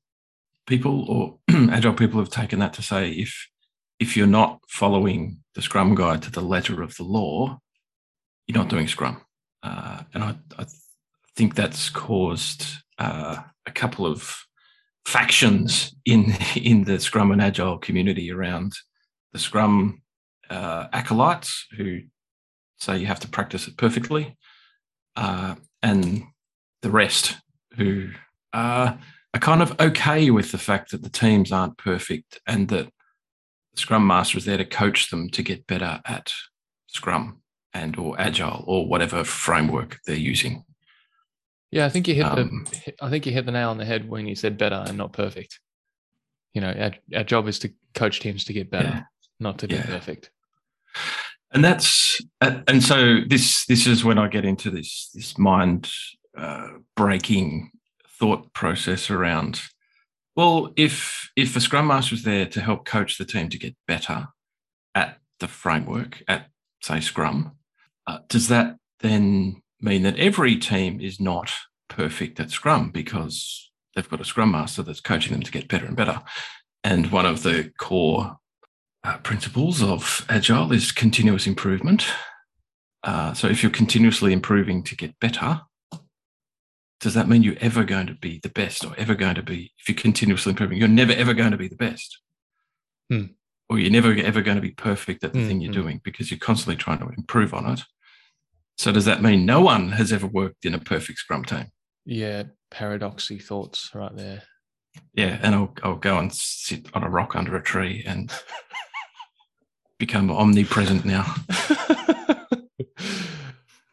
people 0.68 1.10
or 1.10 1.40
Agile 1.72 1.94
people 1.96 2.20
have 2.20 2.30
taken 2.30 2.60
that 2.60 2.74
to 2.74 2.84
say 2.84 3.10
if 3.10 3.50
if 4.00 4.16
you're 4.16 4.28
not 4.28 4.60
following 4.70 5.40
the 5.56 5.62
Scrum 5.64 5.96
guide 5.96 6.22
to 6.24 6.32
the 6.32 6.42
letter 6.42 6.84
of 6.84 6.96
the 6.98 7.04
law, 7.04 7.60
you're 8.46 8.58
not 8.58 8.70
doing 8.70 8.88
Scrum. 8.88 9.22
Uh, 9.64 10.04
and 10.14 10.24
I, 10.24 10.36
I, 10.60 10.66
think 11.36 11.56
that's 11.56 11.90
caused 11.90 12.83
uh, 13.00 13.38
a 13.66 13.72
couple 13.72 14.06
of 14.06 14.38
factions 15.06 15.94
in 16.06 16.34
in 16.56 16.84
the 16.84 17.00
Scrum 17.00 17.32
and 17.32 17.42
Agile 17.42 17.78
community 17.78 18.32
around 18.32 18.74
the 19.32 19.40
Scrum 19.40 20.02
uh, 20.50 20.88
acolytes 20.94 21.66
who 21.78 22.02
say 22.80 22.98
you 22.98 23.06
have 23.06 23.20
to 23.22 23.28
practice 23.28 23.68
it 23.68 23.78
perfectly, 23.78 24.38
uh, 25.16 25.56
and 25.82 26.24
the 26.82 26.92
rest 26.92 27.38
who 27.76 28.10
are, 28.52 29.00
are 29.34 29.40
kind 29.40 29.62
of 29.62 29.80
okay 29.80 30.30
with 30.30 30.52
the 30.52 30.58
fact 30.58 30.92
that 30.92 31.02
the 31.02 31.10
teams 31.10 31.52
aren't 31.52 31.78
perfect 31.78 32.40
and 32.46 32.68
that 32.68 32.86
the 33.74 33.80
Scrum 33.80 34.06
Master 34.06 34.38
is 34.38 34.46
there 34.46 34.58
to 34.58 34.66
coach 34.66 35.10
them 35.10 35.30
to 35.30 35.42
get 35.42 35.66
better 35.66 36.02
at 36.06 36.32
Scrum 36.88 37.42
and 37.74 37.98
or 37.98 38.20
Agile 38.20 38.64
or 38.68 38.86
whatever 38.86 39.24
framework 39.24 40.00
they're 40.06 40.16
using. 40.16 40.64
Yeah, 41.74 41.88
I 41.88 41.90
think 41.90 42.08
you 42.08 42.14
hit 42.14 42.26
um, 42.26 42.68
the 42.70 42.94
I 43.02 43.10
think 43.10 43.26
you 43.26 43.32
hit 43.32 43.48
the 43.48 43.52
nail 43.52 43.72
on 43.72 43.80
the 43.80 43.86
head 43.86 44.08
when 44.08 44.28
you 44.28 44.36
said 44.36 44.60
better 44.60 44.84
and 44.88 44.96
not 44.96 45.12
perfect. 45.12 45.60
You 46.54 46.62
know, 46.62 46.70
our, 46.70 46.92
our 47.18 47.24
job 47.24 47.48
is 47.48 47.58
to 47.60 47.74
coach 47.96 48.20
teams 48.20 48.46
to 48.46 48.54
get 48.54 48.70
better, 48.70 48.90
yeah. 48.90 49.04
not 49.40 49.58
to 49.58 49.68
be 49.68 49.74
yeah. 49.74 49.86
perfect. 49.88 50.30
And 51.52 51.66
that's 51.66 52.22
and 52.42 52.84
so 52.84 53.22
this 53.28 53.66
this 53.66 53.88
is 53.88 54.06
when 54.06 54.20
I 54.20 54.28
get 54.28 54.46
into 54.46 54.70
this 54.70 55.10
this 55.16 55.36
mind 55.40 55.90
uh, 56.38 56.68
breaking 56.96 57.72
thought 58.20 58.54
process 58.54 59.10
around. 59.10 59.60
Well, 60.36 60.74
if 60.76 61.32
if 61.36 61.56
a 61.56 61.60
scrum 61.60 61.88
master 61.88 62.14
is 62.14 62.24
there 62.24 62.46
to 62.46 62.62
help 62.62 62.86
coach 62.86 63.18
the 63.18 63.26
team 63.26 63.50
to 63.50 63.58
get 63.58 63.76
better 63.88 64.28
at 64.94 65.18
the 65.40 65.48
framework 65.48 66.22
at 66.28 66.50
say 66.84 67.00
Scrum, 67.00 67.54
uh, 68.06 68.20
does 68.30 68.48
that 68.50 68.78
then 69.00 69.63
mean 69.84 70.04
that 70.04 70.18
every 70.18 70.56
team 70.56 71.02
is 71.02 71.20
not 71.20 71.52
perfect 71.90 72.40
at 72.40 72.50
Scrum 72.50 72.90
because 72.90 73.72
they've 73.96 74.10
got 74.10 74.22
a 74.22 74.26
Scrum 74.26 74.52
Master 74.52 74.82
that's 74.82 75.02
coaching 75.02 75.34
them 75.34 75.44
to 75.44 75.52
get 75.52 75.68
better 75.68 75.86
and 75.86 75.96
better. 75.96 76.22
And 76.84 77.12
one 77.12 77.26
of 77.26 77.44
the 77.44 77.72
core 77.78 78.38
uh, 79.04 79.18
principles 79.20 79.84
of 79.84 80.26
Agile 80.30 80.72
is 80.72 80.92
continuous 80.92 81.46
improvement. 81.46 82.06
Uh, 83.04 83.34
so 83.34 83.48
if 83.48 83.62
you're 83.62 83.72
continuously 83.72 84.32
improving 84.32 84.84
to 84.84 84.96
get 84.96 85.20
better, 85.20 85.62
does 87.02 87.14
that 87.16 87.28
mean 87.28 87.44
you're 87.44 87.58
ever 87.60 87.84
going 87.84 88.08
to 88.08 88.14
be 88.14 88.40
the 88.42 88.50
best 88.50 88.86
or 88.86 88.96
ever 88.98 89.14
going 89.14 89.36
to 89.36 89.44
be, 89.44 89.74
if 89.78 89.90
you're 89.90 90.02
continuously 90.02 90.52
improving, 90.52 90.78
you're 90.78 90.88
never 90.88 91.12
ever 91.12 91.34
going 91.34 91.52
to 91.52 91.58
be 91.58 91.68
the 91.68 91.76
best? 91.76 92.20
Hmm. 93.10 93.26
Or 93.70 93.78
you're 93.78 93.92
never 93.92 94.14
ever 94.14 94.42
going 94.42 94.56
to 94.56 94.62
be 94.62 94.72
perfect 94.72 95.24
at 95.24 95.34
the 95.34 95.40
mm-hmm. 95.40 95.48
thing 95.48 95.62
you're 95.62 95.74
hmm. 95.74 95.82
doing 95.82 96.02
because 96.04 96.32
you're 96.32 96.40
constantly 96.40 96.78
trying 96.78 97.00
to 97.00 97.10
improve 97.18 97.54
on 97.54 97.70
it. 97.72 97.82
So 98.78 98.92
does 98.92 99.06
that 99.06 99.22
mean 99.22 99.46
no 99.46 99.62
one 99.62 99.92
has 99.92 100.12
ever 100.12 100.28
worked 100.28 100.66
in 100.66 100.74
a 100.74 100.80
perfect 100.80 101.20
Scrum 101.20 101.46
team? 101.46 101.68
Yeah, 102.06 102.44
paradoxy 102.72 103.40
thoughts 103.40 103.92
right 103.94 104.16
there. 104.16 104.44
Yeah, 105.14 105.40
and 105.42 105.56
I'll 105.56 105.74
I'll 105.84 105.96
go 105.96 106.18
and 106.20 106.34
sit 106.34 106.88
on 106.94 107.04
a 107.04 107.10
rock 107.10 107.36
under 107.36 107.56
a 107.56 107.64
tree 107.64 108.04
and 108.06 108.32
become 110.00 110.32
omnipresent 110.32 111.06
now. 111.06 111.34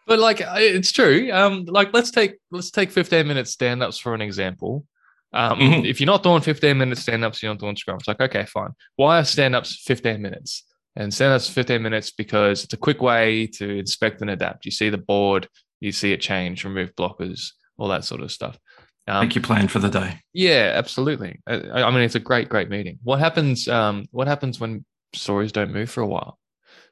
but 0.06 0.18
like 0.18 0.42
it's 0.42 0.92
true. 0.92 1.30
Um, 1.32 1.64
like 1.66 1.92
let's 1.92 2.10
take 2.10 2.38
let's 2.50 2.70
take 2.70 2.90
15 2.90 3.26
minute 3.26 3.48
stand-ups 3.48 3.98
for 3.98 4.14
an 4.14 4.20
example. 4.20 4.86
Um, 5.32 5.58
mm-hmm. 5.60 5.84
if 5.84 6.00
you're 6.00 6.06
not 6.06 6.24
doing 6.24 6.40
15 6.40 6.76
minute 6.76 6.98
stand-ups, 6.98 7.42
you're 7.42 7.52
not 7.52 7.60
doing 7.60 7.76
scrum. 7.76 7.98
It's 7.98 8.08
like, 8.08 8.20
okay, 8.20 8.46
fine. 8.46 8.70
Why 8.96 9.20
are 9.20 9.24
stand-ups 9.24 9.82
15 9.84 10.20
minutes? 10.20 10.64
And 10.96 11.14
send 11.14 11.32
us 11.32 11.48
15 11.48 11.80
minutes 11.80 12.10
because 12.10 12.64
it's 12.64 12.74
a 12.74 12.78
quick 12.78 13.00
way 13.00 13.46
to 13.46 13.78
inspect 13.78 14.20
and 14.20 14.30
adapt. 14.30 14.64
You 14.64 14.72
see 14.72 14.90
the 14.90 14.98
board, 14.98 15.48
you 15.80 15.92
see 15.92 16.12
it 16.12 16.20
change, 16.20 16.64
remove 16.64 16.94
blockers, 16.96 17.52
all 17.78 17.88
that 17.88 18.04
sort 18.04 18.20
of 18.20 18.32
stuff. 18.32 18.58
Um, 19.06 19.26
Make 19.26 19.34
your 19.34 19.42
plan 19.42 19.68
for 19.68 19.78
the 19.78 19.88
day. 19.88 20.20
Yeah, 20.32 20.72
absolutely. 20.74 21.40
I, 21.46 21.82
I 21.82 21.90
mean, 21.90 22.02
it's 22.02 22.14
a 22.14 22.20
great, 22.20 22.48
great 22.48 22.68
meeting. 22.68 22.98
What 23.02 23.18
happens? 23.18 23.66
Um, 23.66 24.06
what 24.10 24.28
happens 24.28 24.60
when 24.60 24.84
stories 25.14 25.52
don't 25.52 25.72
move 25.72 25.90
for 25.90 26.02
a 26.02 26.06
while? 26.06 26.38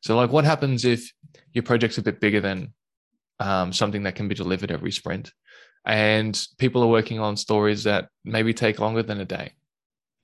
So, 0.02 0.16
like, 0.16 0.30
what 0.30 0.44
happens 0.44 0.84
if 0.84 1.12
your 1.52 1.62
project's 1.62 1.98
a 1.98 2.02
bit 2.02 2.20
bigger 2.20 2.40
than 2.40 2.72
um, 3.40 3.72
something 3.72 4.04
that 4.04 4.14
can 4.14 4.28
be 4.28 4.34
delivered 4.34 4.70
every 4.70 4.90
sprint, 4.90 5.32
and 5.84 6.40
people 6.58 6.82
are 6.82 6.88
working 6.88 7.20
on 7.20 7.36
stories 7.36 7.84
that 7.84 8.08
maybe 8.24 8.54
take 8.54 8.80
longer 8.80 9.02
than 9.02 9.20
a 9.20 9.24
day? 9.24 9.52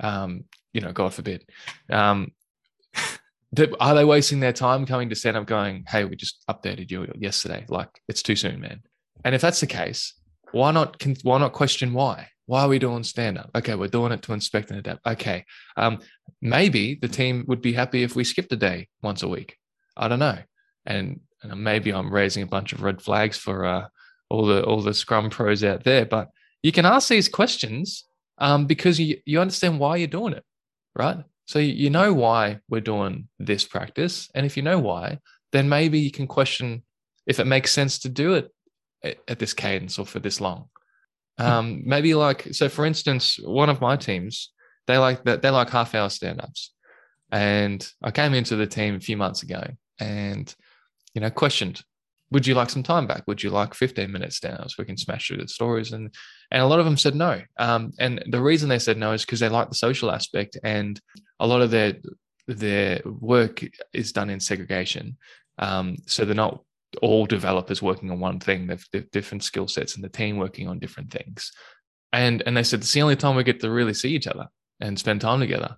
Um, 0.00 0.44
you 0.72 0.80
know, 0.80 0.92
God 0.92 1.14
forbid. 1.14 1.44
Um, 1.90 2.32
are 3.80 3.94
they 3.94 4.04
wasting 4.04 4.40
their 4.40 4.52
time 4.52 4.86
coming 4.86 5.08
to 5.10 5.14
stand 5.14 5.36
up 5.36 5.46
going, 5.46 5.84
hey, 5.88 6.04
we 6.04 6.16
just 6.16 6.42
updated 6.48 6.90
you 6.90 7.06
yesterday? 7.18 7.64
Like, 7.68 7.90
it's 8.08 8.22
too 8.22 8.36
soon, 8.36 8.60
man. 8.60 8.82
And 9.24 9.34
if 9.34 9.40
that's 9.40 9.60
the 9.60 9.66
case, 9.66 10.14
why 10.52 10.70
not 10.70 11.02
why 11.22 11.38
not 11.38 11.52
question 11.52 11.92
why? 11.92 12.28
Why 12.46 12.62
are 12.62 12.68
we 12.68 12.78
doing 12.78 13.02
stand 13.04 13.38
up? 13.38 13.50
Okay, 13.54 13.74
we're 13.74 13.88
doing 13.88 14.12
it 14.12 14.22
to 14.22 14.32
inspect 14.32 14.70
and 14.70 14.78
adapt. 14.78 15.06
Okay, 15.06 15.44
um, 15.76 16.00
maybe 16.40 16.94
the 16.94 17.08
team 17.08 17.44
would 17.48 17.62
be 17.62 17.72
happy 17.72 18.02
if 18.02 18.14
we 18.14 18.22
skipped 18.22 18.52
a 18.52 18.56
day 18.56 18.88
once 19.02 19.22
a 19.22 19.28
week. 19.28 19.56
I 19.96 20.08
don't 20.08 20.18
know, 20.18 20.38
and, 20.86 21.20
and 21.42 21.64
maybe 21.64 21.92
I'm 21.92 22.12
raising 22.12 22.42
a 22.42 22.46
bunch 22.46 22.72
of 22.72 22.82
red 22.82 23.00
flags 23.00 23.38
for 23.38 23.64
uh, 23.64 23.86
all 24.28 24.46
the 24.46 24.62
all 24.64 24.82
the 24.82 24.94
Scrum 24.94 25.30
pros 25.30 25.64
out 25.64 25.84
there. 25.84 26.04
But 26.04 26.28
you 26.62 26.72
can 26.72 26.86
ask 26.86 27.08
these 27.08 27.28
questions 27.28 28.04
um, 28.38 28.66
because 28.66 29.00
you 29.00 29.18
you 29.24 29.40
understand 29.40 29.80
why 29.80 29.96
you're 29.96 30.08
doing 30.08 30.34
it, 30.34 30.44
right? 30.94 31.24
So 31.46 31.58
you 31.58 31.90
know 31.90 32.12
why 32.14 32.60
we're 32.68 32.80
doing 32.80 33.28
this 33.38 33.64
practice. 33.64 34.30
And 34.34 34.46
if 34.46 34.56
you 34.56 34.62
know 34.62 34.78
why, 34.78 35.18
then 35.52 35.68
maybe 35.68 35.98
you 35.98 36.10
can 36.10 36.26
question 36.26 36.82
if 37.26 37.38
it 37.38 37.46
makes 37.46 37.70
sense 37.70 37.98
to 38.00 38.08
do 38.08 38.34
it 38.34 38.50
at 39.28 39.38
this 39.38 39.54
cadence 39.54 39.98
or 39.98 40.06
for 40.06 40.18
this 40.18 40.40
long. 40.40 40.68
Hmm. 41.38 41.46
Um, 41.46 41.82
maybe 41.84 42.14
like 42.14 42.48
so 42.52 42.68
for 42.68 42.86
instance, 42.86 43.38
one 43.42 43.70
of 43.70 43.80
my 43.80 43.96
teams, 43.96 44.50
they 44.86 44.98
like 44.98 45.24
that 45.24 45.42
they 45.42 45.50
like 45.50 45.70
half 45.70 45.94
hour 45.94 46.08
stand-ups. 46.08 46.72
And 47.30 47.86
I 48.02 48.10
came 48.10 48.34
into 48.34 48.56
the 48.56 48.66
team 48.66 48.94
a 48.94 49.00
few 49.00 49.16
months 49.16 49.42
ago 49.42 49.62
and 49.98 50.54
you 51.14 51.20
know 51.20 51.30
questioned 51.30 51.82
would 52.34 52.48
you 52.48 52.54
like 52.56 52.68
some 52.68 52.82
time 52.82 53.06
back? 53.06 53.22
Would 53.28 53.44
you 53.44 53.50
like 53.50 53.74
15 53.74 54.10
minutes 54.10 54.40
down 54.40 54.68
so 54.68 54.74
we 54.76 54.84
can 54.84 54.96
smash 54.96 55.28
through 55.28 55.36
the 55.36 55.46
stories? 55.46 55.92
And 55.92 56.12
and 56.50 56.60
a 56.60 56.66
lot 56.66 56.80
of 56.80 56.84
them 56.84 56.96
said 56.96 57.14
no. 57.14 57.40
Um, 57.58 57.92
and 58.00 58.22
the 58.28 58.42
reason 58.42 58.68
they 58.68 58.80
said 58.80 58.98
no 58.98 59.12
is 59.12 59.24
because 59.24 59.38
they 59.38 59.48
like 59.48 59.68
the 59.68 59.76
social 59.76 60.10
aspect 60.10 60.58
and 60.64 61.00
a 61.38 61.46
lot 61.46 61.62
of 61.62 61.70
their 61.70 61.94
their 62.48 63.00
work 63.04 63.64
is 63.92 64.12
done 64.12 64.30
in 64.30 64.40
segregation. 64.40 65.16
Um, 65.58 65.96
so 66.06 66.24
they're 66.24 66.34
not 66.34 66.60
all 67.00 67.24
developers 67.24 67.80
working 67.80 68.10
on 68.10 68.18
one 68.18 68.40
thing. 68.40 68.66
They've, 68.66 68.84
they've 68.92 69.10
different 69.12 69.44
skill 69.44 69.68
sets 69.68 69.94
and 69.94 70.02
the 70.02 70.08
team 70.08 70.36
working 70.36 70.66
on 70.66 70.80
different 70.80 71.12
things. 71.12 71.52
And 72.12 72.42
and 72.46 72.56
they 72.56 72.64
said 72.64 72.80
it's 72.80 72.92
the 72.92 73.02
only 73.02 73.16
time 73.16 73.36
we 73.36 73.44
get 73.44 73.60
to 73.60 73.70
really 73.70 73.94
see 73.94 74.10
each 74.10 74.26
other 74.26 74.48
and 74.80 74.98
spend 74.98 75.20
time 75.20 75.38
together. 75.38 75.76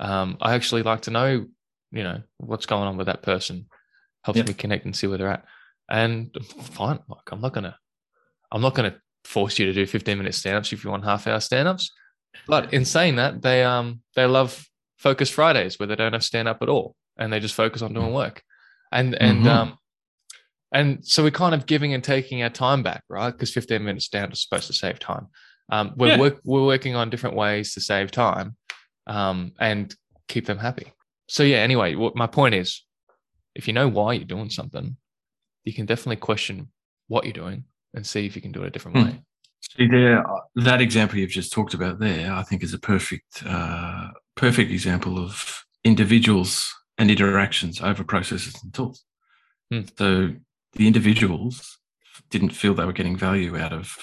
Um, 0.00 0.36
I 0.40 0.54
actually 0.54 0.82
like 0.82 1.02
to 1.02 1.12
know, 1.12 1.46
you 1.92 2.02
know, 2.02 2.22
what's 2.38 2.66
going 2.66 2.88
on 2.88 2.96
with 2.96 3.06
that 3.06 3.22
person. 3.22 3.66
Helps 4.24 4.38
yep. 4.38 4.48
me 4.48 4.54
connect 4.54 4.84
and 4.84 4.96
see 4.96 5.06
where 5.06 5.18
they're 5.18 5.28
at 5.28 5.44
and 5.92 6.34
fine. 6.62 6.98
Like 7.06 7.30
I'm 7.30 7.40
not 7.40 7.52
gonna, 7.52 7.76
I'm 8.50 8.62
not 8.62 8.74
gonna 8.74 8.96
force 9.24 9.58
you 9.58 9.66
to 9.66 9.72
do 9.72 9.86
15 9.86 10.18
minute 10.18 10.34
stand-ups 10.34 10.72
if 10.72 10.82
you 10.82 10.90
want 10.90 11.04
half 11.04 11.26
hour 11.26 11.38
stand-ups. 11.38 11.92
But 12.48 12.72
in 12.72 12.84
saying 12.84 13.16
that, 13.16 13.42
they 13.42 13.62
um 13.62 14.00
they 14.16 14.24
love 14.24 14.64
focus 14.98 15.30
Fridays 15.30 15.78
where 15.78 15.86
they 15.86 15.94
don't 15.94 16.14
have 16.14 16.24
stand 16.24 16.48
up 16.48 16.62
at 16.62 16.68
all 16.68 16.96
and 17.18 17.32
they 17.32 17.40
just 17.40 17.54
focus 17.54 17.82
on 17.82 17.92
doing 17.92 18.12
work. 18.12 18.42
And 18.90 19.14
and 19.14 19.40
mm-hmm. 19.40 19.48
um 19.48 19.78
and 20.72 21.06
so 21.06 21.22
we're 21.22 21.30
kind 21.30 21.54
of 21.54 21.66
giving 21.66 21.92
and 21.92 22.02
taking 22.02 22.42
our 22.42 22.48
time 22.48 22.82
back, 22.82 23.04
right? 23.10 23.30
Because 23.30 23.52
15 23.52 23.84
minutes 23.84 24.08
down 24.08 24.32
is 24.32 24.42
supposed 24.42 24.68
to 24.68 24.72
save 24.72 24.98
time. 24.98 25.26
Um, 25.70 25.92
we're 25.96 26.08
yeah. 26.08 26.18
work, 26.18 26.40
we're 26.44 26.64
working 26.64 26.96
on 26.96 27.10
different 27.10 27.36
ways 27.36 27.74
to 27.74 27.80
save 27.80 28.10
time 28.10 28.56
um, 29.06 29.52
and 29.60 29.94
keep 30.28 30.46
them 30.46 30.58
happy. 30.58 30.90
So 31.28 31.42
yeah. 31.42 31.58
Anyway, 31.58 31.94
what 31.94 32.16
my 32.16 32.26
point 32.26 32.54
is, 32.54 32.82
if 33.54 33.68
you 33.68 33.74
know 33.74 33.88
why 33.88 34.14
you're 34.14 34.24
doing 34.24 34.48
something, 34.48 34.96
you 35.64 35.72
can 35.72 35.86
definitely 35.86 36.16
question 36.16 36.68
what 37.08 37.24
you're 37.24 37.32
doing 37.32 37.64
and 37.94 38.06
see 38.06 38.26
if 38.26 38.36
you 38.36 38.42
can 38.42 38.52
do 38.52 38.62
it 38.62 38.68
a 38.68 38.70
different 38.70 38.96
mm. 38.96 39.04
way. 39.04 39.22
See 39.60 39.86
there, 39.86 40.26
uh, 40.26 40.40
that 40.56 40.80
example 40.80 41.18
you've 41.18 41.30
just 41.30 41.52
talked 41.52 41.74
about 41.74 42.00
there, 42.00 42.32
I 42.32 42.42
think 42.42 42.62
is 42.62 42.74
a 42.74 42.78
perfect, 42.78 43.42
uh, 43.46 44.08
perfect 44.34 44.70
example 44.70 45.18
of 45.18 45.64
individuals 45.84 46.72
and 46.98 47.10
interactions 47.10 47.80
over 47.80 48.04
processes 48.04 48.54
and 48.62 48.74
tools. 48.74 49.04
Mm. 49.72 49.90
So 49.96 50.34
the 50.72 50.86
individuals 50.86 51.78
didn't 52.30 52.50
feel 52.50 52.74
they 52.74 52.84
were 52.84 52.92
getting 52.92 53.16
value 53.16 53.56
out 53.56 53.72
of 53.72 53.96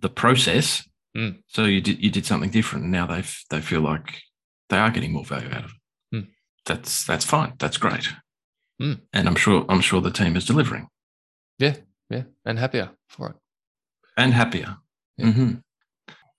the 0.00 0.08
process, 0.08 0.86
mm. 1.16 1.42
so 1.46 1.64
you 1.64 1.80
did 1.80 2.02
you 2.02 2.10
did 2.10 2.26
something 2.26 2.50
different, 2.50 2.84
and 2.84 2.92
now 2.92 3.06
they 3.06 3.22
they 3.50 3.60
feel 3.60 3.80
like 3.80 4.22
they 4.68 4.78
are 4.78 4.90
getting 4.90 5.12
more 5.12 5.24
value 5.24 5.50
out 5.50 5.64
of 5.64 5.70
it. 5.70 6.16
Mm. 6.16 6.28
That's 6.66 7.04
that's 7.04 7.24
fine. 7.24 7.54
That's 7.58 7.76
great. 7.76 8.08
Mm. 8.80 9.00
and 9.12 9.28
I'm 9.28 9.34
sure 9.36 9.66
I'm 9.68 9.80
sure 9.82 10.00
the 10.00 10.10
team 10.10 10.36
is 10.36 10.46
delivering 10.46 10.88
Yeah, 11.58 11.76
yeah, 12.08 12.22
and 12.46 12.58
happier 12.58 12.90
for 13.08 13.30
it. 13.30 13.36
and 14.16 14.32
happier. 14.32 14.78
Yeah. 15.18 15.26
Mhm. 15.26 15.62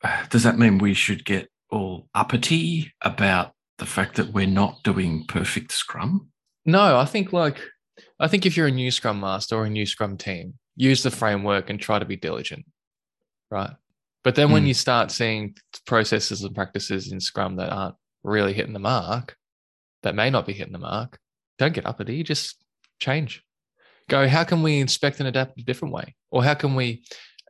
Uh, 0.03 0.25
Does 0.29 0.43
that 0.43 0.57
mean 0.57 0.79
we 0.79 0.93
should 0.95 1.23
get 1.23 1.51
all 1.69 2.09
uppity 2.15 2.91
about 3.01 3.53
the 3.77 3.85
fact 3.85 4.15
that 4.15 4.33
we're 4.33 4.47
not 4.47 4.81
doing 4.83 5.25
perfect 5.27 5.71
Scrum? 5.71 6.31
No, 6.65 6.97
I 6.97 7.05
think 7.05 7.31
like 7.31 7.61
I 8.19 8.27
think 8.27 8.45
if 8.45 8.57
you're 8.57 8.67
a 8.67 8.71
new 8.71 8.89
Scrum 8.91 9.19
Master 9.19 9.55
or 9.55 9.65
a 9.65 9.69
new 9.69 9.85
Scrum 9.85 10.17
team, 10.17 10.57
use 10.75 11.03
the 11.03 11.11
framework 11.11 11.69
and 11.69 11.79
try 11.79 11.99
to 11.99 12.05
be 12.05 12.15
diligent, 12.15 12.65
right? 13.51 13.75
But 14.23 14.33
then 14.35 14.51
when 14.51 14.63
Mm. 14.63 14.67
you 14.69 14.73
start 14.73 15.11
seeing 15.11 15.55
processes 15.85 16.43
and 16.43 16.55
practices 16.55 17.11
in 17.11 17.19
Scrum 17.19 17.55
that 17.57 17.71
aren't 17.71 17.95
really 18.23 18.53
hitting 18.53 18.73
the 18.73 18.79
mark, 18.79 19.37
that 20.03 20.15
may 20.15 20.29
not 20.31 20.45
be 20.47 20.53
hitting 20.53 20.73
the 20.73 20.79
mark, 20.79 21.19
don't 21.61 21.73
get 21.73 21.85
uppity. 21.85 22.23
Just 22.23 22.47
change. 22.99 23.43
Go. 24.09 24.27
How 24.27 24.43
can 24.43 24.63
we 24.63 24.79
inspect 24.79 25.19
and 25.19 25.27
adapt 25.27 25.59
a 25.59 25.63
different 25.63 25.93
way, 25.93 26.15
or 26.31 26.43
how 26.43 26.55
can 26.55 26.75
we 26.75 27.03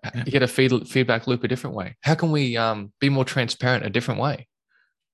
uh, 0.03 0.12
Yeah. 0.13 0.24
get 0.36 0.44
a 0.44 0.48
feed, 0.48 0.72
feedback 0.88 1.27
loop 1.27 1.44
a 1.44 1.48
different 1.48 1.75
way? 1.75 1.96
How 2.01 2.15
can 2.15 2.30
we 2.32 2.58
um, 2.58 2.91
be 3.00 3.10
more 3.10 3.25
transparent 3.25 3.86
a 3.86 3.89
different 3.89 4.20
way? 4.20 4.48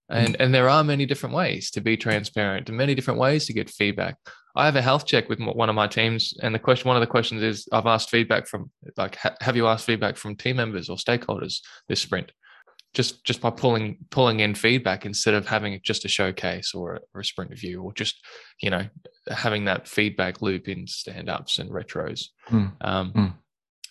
And 0.09 0.35
and 0.41 0.53
there 0.55 0.69
are 0.69 0.83
many 0.83 1.05
different 1.05 1.35
ways 1.35 1.69
to 1.71 1.81
be 1.81 1.95
transparent, 1.97 2.69
and 2.69 2.77
many 2.77 2.95
different 2.95 3.19
ways 3.19 3.45
to 3.45 3.53
get 3.53 3.69
feedback. 3.69 4.15
I 4.55 4.65
have 4.65 4.77
a 4.77 4.81
health 4.89 5.05
check 5.05 5.29
with 5.29 5.39
one 5.39 5.69
of 5.69 5.75
my 5.75 5.87
teams, 5.87 6.33
and 6.41 6.55
the 6.55 6.59
question, 6.67 6.87
one 6.87 6.97
of 6.97 7.01
the 7.05 7.13
questions 7.15 7.41
is, 7.43 7.67
I've 7.71 7.85
asked 7.95 8.09
feedback 8.09 8.47
from, 8.47 8.71
like, 9.01 9.15
ha- 9.23 9.35
have 9.41 9.55
you 9.57 9.67
asked 9.67 9.85
feedback 9.85 10.15
from 10.17 10.35
team 10.35 10.55
members 10.55 10.89
or 10.89 10.97
stakeholders 10.97 11.59
this 11.89 12.01
sprint? 12.01 12.31
Just 12.93 13.23
just 13.23 13.41
by 13.41 13.49
pulling 13.51 13.97
pulling 14.09 14.39
in 14.39 14.55
feedback 14.55 15.05
instead 15.05 15.33
of 15.33 15.47
having 15.47 15.79
just 15.83 16.05
a 16.05 16.07
showcase 16.07 16.73
or 16.73 16.95
a, 16.95 16.99
or 17.13 17.21
a 17.21 17.25
sprint 17.25 17.51
review, 17.51 17.81
or 17.81 17.93
just 17.93 18.15
you 18.61 18.69
know 18.69 18.87
having 19.29 19.65
that 19.65 19.87
feedback 19.87 20.41
loop 20.41 20.67
in 20.67 20.87
stand 20.87 21.29
ups 21.29 21.59
and 21.59 21.69
retros. 21.69 22.29
Mm. 22.49 22.71
Um, 22.81 23.11
Mm. 23.11 23.33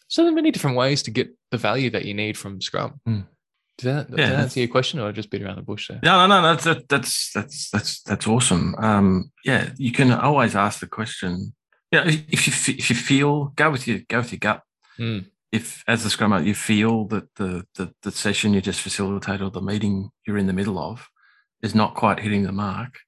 So 0.08 0.22
there 0.22 0.32
are 0.32 0.34
many 0.34 0.50
different 0.50 0.76
ways 0.76 1.02
to 1.04 1.10
get 1.10 1.28
the 1.50 1.56
value 1.56 1.90
that 1.90 2.04
you 2.04 2.14
need 2.14 2.38
from 2.38 2.60
Scrum. 2.60 3.00
Mm. 3.08 3.26
Did 3.78 3.86
that, 3.86 4.10
did 4.10 4.18
Yeah, 4.18 4.30
that 4.30 4.38
answer 4.40 4.60
your 4.60 4.68
question, 4.68 5.00
or 5.00 5.12
just 5.12 5.30
beat 5.30 5.42
around 5.42 5.56
the 5.56 5.62
bush 5.62 5.88
there? 5.88 6.00
No, 6.02 6.26
no, 6.26 6.40
no. 6.40 6.54
That's 6.54 6.64
that, 6.64 6.88
that's 6.88 7.32
that's 7.32 7.70
that's 7.70 8.02
that's 8.02 8.26
awesome. 8.26 8.74
Um, 8.78 9.30
yeah, 9.44 9.70
you 9.76 9.92
can 9.92 10.10
always 10.12 10.56
ask 10.56 10.80
the 10.80 10.86
question. 10.86 11.54
Yeah, 11.92 12.04
if 12.06 12.46
you 12.46 12.74
if 12.74 12.90
you 12.90 12.96
feel 12.96 13.46
go 13.56 13.70
with 13.70 13.86
your 13.86 13.98
go 14.08 14.18
with 14.18 14.32
your 14.32 14.38
gut. 14.38 14.62
Mm. 14.98 15.26
If 15.52 15.84
as 15.86 16.02
the 16.02 16.10
scrum 16.10 16.30
master 16.30 16.46
you 16.46 16.54
feel 16.54 17.04
that 17.06 17.34
the, 17.36 17.66
the 17.76 17.92
the 18.02 18.10
session 18.10 18.52
you 18.52 18.60
just 18.60 18.80
facilitated 18.80 19.42
or 19.42 19.50
the 19.50 19.60
meeting 19.60 20.10
you're 20.26 20.38
in 20.38 20.46
the 20.46 20.52
middle 20.52 20.78
of 20.78 21.08
is 21.62 21.74
not 21.74 21.94
quite 21.94 22.20
hitting 22.20 22.42
the 22.42 22.52
mark, 22.52 22.98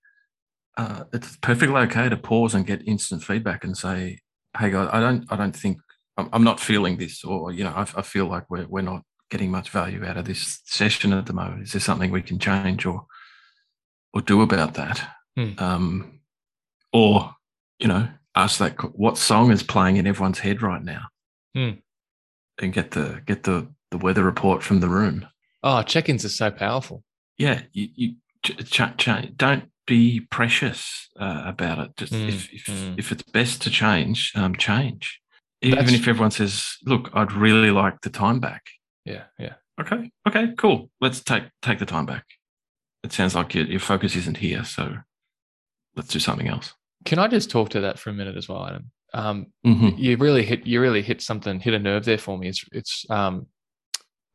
uh, 0.76 1.04
it's 1.12 1.37
perfectly 1.37 1.76
okay 1.83 2.09
to 2.09 2.16
pause 2.16 2.54
and 2.54 2.66
get 2.66 2.87
instant 2.87 3.23
feedback 3.25 3.64
and 3.64 3.76
say, 3.76 4.21
"Hey 4.57 4.71
guys, 4.71 4.88
I 4.92 5.00
don't 5.00 5.30
I 5.30 5.37
don't 5.37 5.54
think 5.57 5.78
I'm, 6.16 6.28
I'm 6.33 6.45
not 6.45 6.61
feeling 6.61 6.97
this, 6.97 7.25
or 7.25 7.52
you 7.52 7.64
know, 7.64 7.71
I, 7.71 7.83
I 7.83 8.02
feel 8.02 8.26
like 8.26 8.49
we're 8.49 8.66
we're 8.68 8.83
not 8.83 9.02
getting 9.30 9.50
much 9.50 9.71
value 9.71 10.04
out 10.04 10.16
of 10.16 10.25
this 10.25 10.61
session 10.64 11.12
at 11.12 11.26
the 11.26 11.33
moment. 11.33 11.62
Is 11.62 11.73
there 11.73 11.80
something 11.80 12.11
we 12.11 12.23
can 12.23 12.38
change 12.38 12.87
or 12.87 13.07
or 14.14 14.21
do 14.21 14.42
about 14.42 14.75
that? 14.75 15.07
Hmm. 15.37 15.52
Um, 15.59 16.21
or 16.92 17.35
you 17.78 17.88
know, 17.88 18.09
ask 18.35 18.59
that 18.59 18.76
what 18.97 19.18
song 19.18 19.50
is 19.50 19.62
playing 19.62 19.97
in 19.97 20.07
everyone's 20.07 20.38
head 20.38 20.62
right 20.62 20.83
now, 20.83 21.07
Hmm. 21.54 21.71
And 22.61 22.73
get 22.73 22.93
the 22.93 23.23
get 23.27 23.45
the 23.45 23.69
the 23.91 23.99
weather 23.99 24.25
report 24.25 24.62
from 24.62 24.81
the 24.81 24.88
room. 24.88 25.27
Oh, 25.62 25.83
check-ins 25.83 26.25
are 26.25 26.29
so 26.31 26.50
powerful. 26.50 27.03
Yeah, 27.37 27.62
you, 27.73 27.88
you 27.95 28.15
ch- 28.45 28.57
ch- 28.97 29.37
don't 29.37 29.71
be 29.87 30.21
precious 30.21 31.09
uh, 31.19 31.43
about 31.47 31.79
it. 31.79 31.97
Just 31.97 32.12
Mm, 32.12 32.29
if 32.29 32.53
if, 32.53 32.67
mm. 32.67 32.99
if 32.99 33.11
it's 33.12 33.23
best 33.23 33.62
to 33.62 33.71
change, 33.71 34.33
um, 34.35 34.55
change. 34.55 35.21
Even 35.62 35.79
That's- 35.79 35.95
if 36.00 36.07
everyone 36.07 36.31
says, 36.31 36.77
"Look, 36.85 37.11
I'd 37.15 37.33
really 37.33 37.71
like 37.71 38.00
the 38.02 38.11
time 38.11 38.41
back." 38.41 38.67
Yeah, 39.04 39.25
yeah. 39.39 39.54
Okay, 39.80 40.11
okay, 40.26 40.52
cool. 40.56 40.91
Let's 41.00 41.21
take 41.21 41.45
take 41.63 41.78
the 41.78 41.87
time 41.87 42.06
back. 42.06 42.25
It 43.04 43.13
sounds 43.13 43.35
like 43.35 43.54
your, 43.54 43.65
your 43.65 43.80
focus 43.80 44.17
isn't 44.17 44.37
here, 44.39 44.65
so 44.65 44.97
let's 45.97 46.09
do 46.09 46.19
something 46.19 46.49
else. 46.49 46.75
Can 47.04 47.19
I 47.19 47.28
just 47.28 47.49
talk 47.50 47.71
to 47.71 47.80
that 47.80 47.99
for 47.99 48.11
a 48.11 48.13
minute 48.13 48.37
as 48.37 48.49
well, 48.49 48.67
Adam? 48.67 48.91
Um, 49.14 49.47
hmm 49.64 49.88
you 49.97 50.16
really 50.16 50.44
hit 50.44 50.66
you 50.66 50.80
really 50.80 51.02
hit 51.02 51.23
something, 51.23 51.60
hit 51.60 51.75
a 51.75 51.78
nerve 51.78 52.04
there 52.04 52.18
for 52.18 52.38
me. 52.38 52.49
It's 52.49 52.64
it's 52.73 53.04
um 53.10 53.47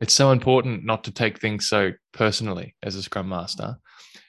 it's 0.01 0.13
so 0.13 0.31
important 0.31 0.83
not 0.83 1.03
to 1.05 1.11
take 1.11 1.39
things 1.39 1.67
so 1.69 1.91
personally 2.11 2.75
as 2.83 2.95
a 2.95 3.03
scrum 3.03 3.29
master. 3.29 3.77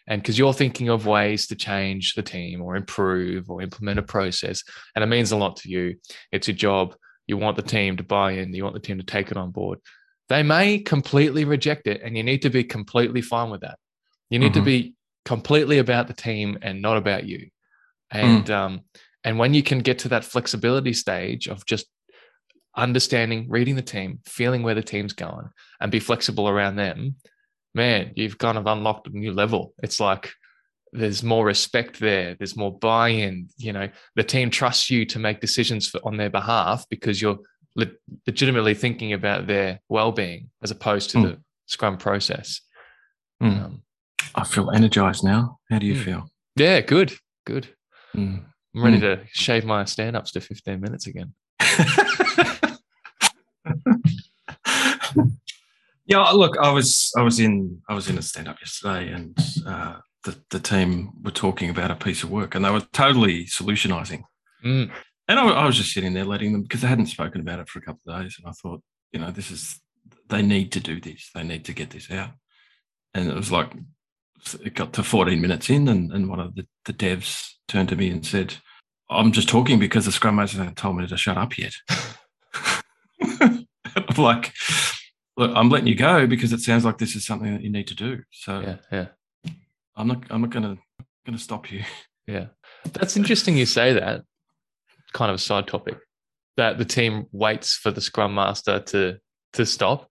And 0.07 0.23
because 0.23 0.39
you're 0.39 0.53
thinking 0.53 0.91
of 0.91 1.07
ways 1.07 1.47
to 1.49 1.57
change 1.57 2.15
the 2.15 2.23
team 2.23 2.63
or 2.63 2.77
improve 2.77 3.51
or 3.51 3.63
implement 3.63 3.99
a 3.99 4.03
process, 4.03 4.63
and 4.95 5.03
it 5.03 5.09
means 5.09 5.33
a 5.33 5.37
lot 5.37 5.57
to 5.57 5.71
you. 5.71 5.97
It's 6.31 6.47
your 6.47 6.57
job. 6.57 6.95
You 7.27 7.39
want 7.39 7.57
the 7.57 7.63
team 7.63 7.97
to 7.97 8.03
buy 8.05 8.33
in, 8.33 8.53
you 8.55 8.63
want 8.63 8.75
the 8.75 8.81
team 8.81 8.99
to 8.99 9.05
take 9.05 9.31
it 9.31 9.37
on 9.39 9.51
board. 9.51 9.79
They 10.29 10.43
may 10.43 10.79
completely 10.79 11.45
reject 11.45 11.87
it, 11.87 12.03
and 12.03 12.17
you 12.17 12.23
need 12.23 12.43
to 12.43 12.51
be 12.51 12.65
completely 12.65 13.23
fine 13.23 13.51
with 13.51 13.63
that. 13.63 13.79
You 14.31 14.39
need 14.39 14.55
to 14.55 14.61
Mhm. 14.61 14.65
be 14.65 14.95
completely 15.25 15.79
about 15.79 16.07
the 16.07 16.15
team 16.15 16.59
and 16.63 16.83
not 16.83 16.99
about 16.99 17.25
you. 17.25 17.49
And 18.11 18.49
um, 18.51 18.81
and 19.25 19.39
when 19.39 19.55
you 19.55 19.63
can 19.63 19.79
get 19.81 19.99
to 20.01 20.09
that 20.11 20.25
flexibility 20.25 20.93
stage 20.93 21.47
of 21.49 21.65
just 21.67 21.87
understanding, 22.77 23.47
reading 23.49 23.77
the 23.77 23.83
team, 23.83 24.19
feeling 24.27 24.63
where 24.63 24.75
the 24.75 24.83
team's 24.83 25.13
going, 25.13 25.49
and 25.81 25.93
be 25.93 26.01
flexible 26.01 26.49
around 26.49 26.77
them, 26.77 27.17
man, 27.75 28.13
you've 28.17 28.39
kind 28.39 28.59
of 28.59 28.67
unlocked 28.67 29.07
a 29.09 29.11
new 29.11 29.33
level. 29.33 29.75
It's 29.83 30.01
like 30.01 30.31
there's 30.93 31.23
more 31.23 31.45
respect 31.45 31.99
there, 32.01 32.35
there's 32.35 32.57
more 32.57 32.77
buy-in. 32.79 33.49
You 33.57 33.73
know, 33.73 33.89
the 34.17 34.23
team 34.25 34.51
trusts 34.51 34.91
you 34.91 35.05
to 35.07 35.19
make 35.19 35.41
decisions 35.41 35.89
for, 35.89 36.01
on 36.05 36.17
their 36.17 36.31
behalf 36.31 36.85
because 36.89 37.21
you're 37.21 37.39
le- 37.77 37.87
legitimately 38.27 38.75
thinking 38.75 39.13
about 39.13 39.47
their 39.47 39.81
well-being 39.89 40.51
as 40.63 40.71
opposed 40.71 41.11
to 41.11 41.19
Mm. 41.19 41.23
the 41.23 41.41
Scrum 41.67 41.97
process. 41.97 42.61
Mm. 43.43 43.65
Um, 43.65 43.83
I 44.35 44.45
feel 44.45 44.71
energized 44.71 45.25
now. 45.25 45.59
How 45.71 45.79
do 45.79 45.87
you 45.87 45.95
Mm. 45.95 46.05
feel? 46.05 46.31
yeah, 46.57 46.81
good, 46.81 47.13
good. 47.47 47.69
Mm. 48.17 48.45
I'm 48.75 48.83
ready 48.83 48.99
Mm. 48.99 49.01
to 49.01 49.27
shave 49.33 49.65
my 49.65 49.85
stand-ups 49.85 50.33
to 50.33 50.41
15 50.41 50.81
minutes 50.81 51.07
again. 51.07 51.33
yeah, 56.07 56.21
look, 56.31 56.59
I 56.59 56.71
was 56.73 57.13
I 57.17 57.23
was 57.23 57.41
in 57.41 57.81
I 57.89 57.95
was 57.95 58.09
in 58.09 58.19
a 58.19 58.23
stand 58.23 58.49
up 58.49 58.61
yesterday, 58.61 59.11
and 59.13 59.39
uh, 59.67 59.97
the 60.25 60.37
the 60.51 60.61
team 60.61 61.13
were 61.23 61.31
talking 61.31 61.71
about 61.71 61.91
a 61.91 61.97
piece 61.97 62.23
of 62.23 62.31
work, 62.31 62.55
and 62.55 62.65
they 62.65 62.71
were 62.71 62.83
totally 62.93 63.47
solutionizing. 63.47 64.23
Mm. 64.65 64.91
And 65.29 65.39
I, 65.41 65.49
I 65.49 65.67
was 65.67 65.77
just 65.77 65.93
sitting 65.93 66.13
there 66.13 66.25
letting 66.25 66.53
them 66.53 66.63
because 66.63 66.83
they 66.83 66.89
hadn't 66.89 67.07
spoken 67.07 67.41
about 67.41 67.61
it 67.61 67.69
for 67.69 67.79
a 67.79 67.83
couple 67.83 68.13
of 68.13 68.23
days, 68.23 68.37
and 68.39 68.49
I 68.49 68.53
thought, 68.53 68.83
you 69.13 69.21
know, 69.21 69.31
this 69.31 69.51
is 69.51 69.81
they 70.29 70.43
need 70.43 70.73
to 70.73 70.81
do 70.81 71.01
this. 71.01 71.31
They 71.35 71.43
need 71.45 71.65
to 71.67 71.73
get 71.73 71.91
this 71.91 72.11
out. 72.11 72.31
And 73.15 73.29
it 73.29 73.35
was 73.35 73.51
like 73.53 73.73
it 74.63 74.75
got 74.75 74.93
to 74.95 75.03
14 75.03 75.41
minutes 75.41 75.71
in, 75.71 75.89
and, 75.89 76.13
and 76.13 76.29
one 76.29 76.41
of 76.41 76.55
the, 76.55 76.67
the 76.85 76.93
devs 76.93 77.54
turned 77.69 77.89
to 77.91 77.97
me 77.97 78.11
and 78.11 78.25
said, 78.25 78.55
"I'm 79.11 79.33
just 79.33 79.49
talking 79.49 79.79
because 79.79 80.05
the 80.07 80.13
scrum 80.13 80.37
master 80.37 80.59
hasn't 80.59 80.77
told 80.77 80.97
me 80.97 81.07
to 81.07 81.17
shut 81.17 81.39
up 81.39 81.59
yet." 81.59 81.75
I'm 83.97 84.17
like, 84.17 84.53
look, 85.37 85.53
I'm 85.55 85.69
letting 85.69 85.89
you 85.89 85.95
go 85.95 86.27
because 86.27 86.53
it 86.53 86.61
sounds 86.61 86.85
like 86.85 86.99
this 86.99 87.17
is 87.17 87.27
something 87.27 87.53
that 87.53 87.63
you 87.63 87.71
need 87.71 87.89
to 87.89 87.95
do. 87.95 88.23
So 88.31 88.61
Yeah, 88.61 88.77
yeah. 88.91 89.53
I'm 89.97 90.09
not 90.09 90.25
I'm 90.31 90.41
not 90.41 90.51
gonna 90.51 90.77
gonna 91.25 91.39
stop 91.39 91.71
you. 91.71 91.83
Yeah. 92.27 92.47
That's 92.93 93.17
interesting 93.17 93.57
you 93.57 93.67
say 93.67 93.93
that. 93.93 94.23
Kind 95.13 95.31
of 95.31 95.37
a 95.37 95.39
side 95.39 95.67
topic. 95.67 95.99
That 96.57 96.79
the 96.79 96.85
team 96.85 97.27
waits 97.33 97.77
for 97.77 97.91
the 97.91 98.01
scrum 98.01 98.35
master 98.35 98.81
to 98.81 99.19
to 99.55 99.67
stop. 99.67 100.09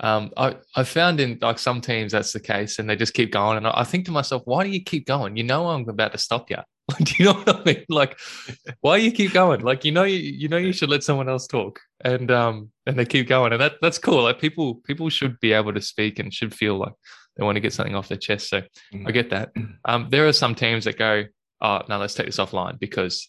Um, 0.00 0.32
I, 0.36 0.56
I 0.74 0.82
found 0.82 1.20
in 1.20 1.38
like 1.40 1.60
some 1.60 1.80
teams 1.80 2.10
that's 2.10 2.32
the 2.32 2.40
case 2.40 2.80
and 2.80 2.90
they 2.90 2.96
just 2.96 3.14
keep 3.14 3.30
going. 3.30 3.58
And 3.58 3.66
I, 3.66 3.72
I 3.76 3.84
think 3.84 4.06
to 4.06 4.10
myself, 4.10 4.42
why 4.44 4.64
do 4.64 4.70
you 4.70 4.82
keep 4.82 5.06
going? 5.06 5.36
You 5.36 5.44
know 5.44 5.68
I'm 5.68 5.88
about 5.88 6.12
to 6.12 6.18
stop 6.18 6.50
you. 6.50 6.56
Do 7.02 7.12
you 7.18 7.24
know 7.26 7.32
what 7.34 7.56
I 7.60 7.64
mean? 7.64 7.84
Like, 7.88 8.18
why 8.80 8.98
you 8.98 9.10
keep 9.10 9.32
going? 9.32 9.60
Like, 9.62 9.84
you 9.84 9.92
know, 9.92 10.04
you, 10.04 10.18
you 10.18 10.48
know 10.48 10.58
you 10.58 10.72
should 10.72 10.90
let 10.90 11.02
someone 11.02 11.28
else 11.28 11.46
talk. 11.46 11.80
And 12.04 12.30
um 12.30 12.70
and 12.86 12.98
they 12.98 13.06
keep 13.06 13.26
going. 13.28 13.52
And 13.52 13.60
that 13.60 13.76
that's 13.80 13.98
cool. 13.98 14.22
Like 14.22 14.38
people 14.38 14.76
people 14.86 15.08
should 15.08 15.40
be 15.40 15.52
able 15.52 15.72
to 15.72 15.80
speak 15.80 16.18
and 16.18 16.32
should 16.32 16.54
feel 16.54 16.76
like 16.76 16.92
they 17.36 17.44
want 17.44 17.56
to 17.56 17.60
get 17.60 17.72
something 17.72 17.94
off 17.94 18.08
their 18.08 18.18
chest. 18.18 18.48
So 18.50 18.62
I 19.06 19.10
get 19.10 19.30
that. 19.30 19.52
Um, 19.86 20.08
there 20.10 20.28
are 20.28 20.32
some 20.32 20.54
teams 20.54 20.84
that 20.84 20.98
go, 20.98 21.24
oh 21.62 21.80
no, 21.88 21.98
let's 21.98 22.14
take 22.14 22.26
this 22.26 22.38
offline 22.38 22.78
because 22.78 23.28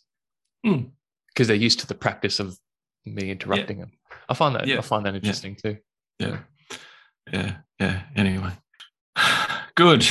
Mm. 0.65 0.89
because 1.27 1.47
they're 1.47 1.55
used 1.55 1.79
to 1.81 1.87
the 1.87 1.93
practice 1.95 2.39
of 2.39 2.57
me 3.05 3.29
interrupting 3.29 3.79
them. 3.79 3.91
I 4.27 4.33
find 4.33 4.55
that 4.55 4.67
Yeah. 4.67 4.79
I 4.79 4.81
find 4.81 5.05
that 5.05 5.15
interesting 5.15 5.55
too. 5.55 5.77
Yeah. 6.19 6.39
Yeah. 7.31 7.57
Yeah. 7.79 8.01
Anyway. 8.15 8.51
Good. 9.75 10.07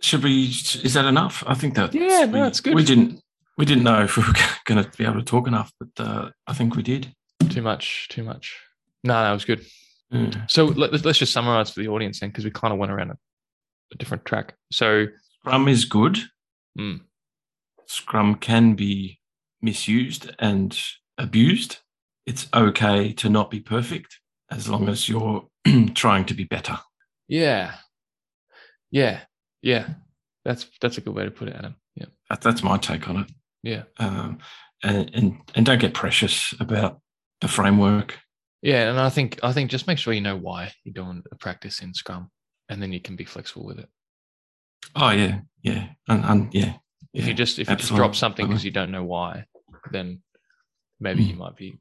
Should 0.00 0.22
we 0.22 0.46
is 0.46 0.94
that 0.94 1.04
enough? 1.04 1.42
I 1.46 1.54
think 1.54 1.74
that 1.74 1.94
Yeah, 1.94 2.24
no, 2.26 2.44
it's 2.44 2.60
good. 2.60 2.74
We 2.74 2.84
didn't 2.84 3.20
we 3.56 3.64
didn't 3.64 3.84
know 3.84 4.02
if 4.02 4.16
we 4.16 4.22
were 4.22 4.34
gonna 4.64 4.90
be 4.96 5.04
able 5.04 5.18
to 5.18 5.24
talk 5.24 5.46
enough, 5.48 5.72
but 5.78 6.04
uh, 6.04 6.30
I 6.46 6.54
think 6.54 6.76
we 6.76 6.82
did. 6.82 7.12
Too 7.50 7.62
much, 7.62 8.08
too 8.08 8.22
much. 8.22 8.56
No, 9.04 9.14
that 9.14 9.32
was 9.32 9.44
good. 9.44 9.64
Mm. 10.12 10.50
So 10.50 10.64
let, 10.66 10.92
us 10.94 11.04
let's 11.04 11.18
just 11.18 11.32
summarize 11.32 11.70
for 11.70 11.80
the 11.80 11.88
audience 11.88 12.20
then, 12.20 12.30
because 12.30 12.44
we 12.44 12.50
kind 12.50 12.72
of 12.72 12.78
went 12.78 12.92
around 12.92 13.10
a, 13.10 13.18
a 13.92 13.96
different 13.96 14.24
track. 14.24 14.54
So 14.72 15.06
Scrum 15.40 15.68
is 15.68 15.84
good. 15.84 16.18
mm, 16.78 17.00
Scrum 17.86 18.36
can 18.36 18.74
be 18.74 19.20
misused 19.60 20.30
and 20.38 20.78
abused. 21.16 21.78
It's 22.26 22.48
okay 22.54 23.12
to 23.14 23.28
not 23.28 23.50
be 23.50 23.60
perfect 23.60 24.20
as 24.50 24.68
long 24.68 24.88
as 24.88 25.08
you're 25.08 25.46
trying 25.94 26.24
to 26.26 26.34
be 26.34 26.44
better. 26.44 26.78
Yeah. 27.26 27.74
Yeah. 28.90 29.20
Yeah. 29.62 29.88
That's 30.44 30.66
that's 30.80 30.98
a 30.98 31.00
good 31.00 31.14
way 31.14 31.24
to 31.24 31.30
put 31.30 31.48
it, 31.48 31.56
Adam. 31.56 31.76
Yeah. 31.94 32.06
That, 32.30 32.40
that's 32.40 32.62
my 32.62 32.78
take 32.78 33.08
on 33.08 33.18
it. 33.18 33.30
Yeah. 33.62 33.82
Um, 33.98 34.38
and, 34.82 35.10
and 35.14 35.40
and 35.54 35.66
don't 35.66 35.80
get 35.80 35.94
precious 35.94 36.54
about 36.60 37.00
the 37.40 37.48
framework. 37.48 38.18
Yeah, 38.62 38.90
and 38.90 38.98
I 38.98 39.08
think 39.10 39.38
I 39.42 39.52
think 39.52 39.70
just 39.70 39.86
make 39.86 39.98
sure 39.98 40.12
you 40.12 40.20
know 40.20 40.36
why 40.36 40.72
you're 40.84 40.92
doing 40.92 41.22
a 41.30 41.36
practice 41.36 41.80
in 41.80 41.94
Scrum, 41.94 42.30
and 42.68 42.80
then 42.82 42.92
you 42.92 43.00
can 43.00 43.16
be 43.16 43.24
flexible 43.24 43.66
with 43.66 43.78
it. 43.78 43.88
Oh 44.96 45.10
yeah, 45.10 45.40
yeah, 45.62 45.88
and, 46.08 46.24
and 46.24 46.54
yeah. 46.54 46.74
If 47.12 47.24
yeah, 47.24 47.28
you 47.28 47.34
just 47.34 47.58
if 47.58 47.68
you 47.68 47.76
just 47.76 47.94
drop 47.94 48.14
something 48.14 48.46
because 48.46 48.64
you 48.64 48.70
don't 48.70 48.90
know 48.90 49.04
why, 49.04 49.44
then 49.92 50.22
maybe 51.00 51.24
Mm. 51.24 51.28
you 51.28 51.36
might 51.36 51.56
be 51.56 51.78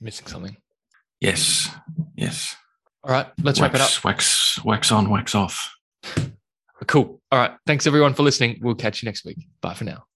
missing 0.00 0.26
something. 0.26 0.56
Yes, 1.20 1.68
yes. 2.16 2.56
All 3.04 3.12
right, 3.12 3.26
let's 3.42 3.60
wax, 3.60 3.72
wrap 3.72 3.74
it 3.74 3.80
up. 3.80 4.04
Wax, 4.04 4.62
wax 4.64 4.92
on, 4.92 5.10
wax 5.10 5.34
off. 5.34 5.74
Cool. 6.86 7.20
All 7.32 7.38
right. 7.38 7.52
Thanks 7.66 7.86
everyone 7.86 8.14
for 8.14 8.22
listening. 8.22 8.58
We'll 8.62 8.74
catch 8.74 9.02
you 9.02 9.06
next 9.06 9.24
week. 9.24 9.38
Bye 9.60 9.74
for 9.74 9.84
now. 9.84 10.07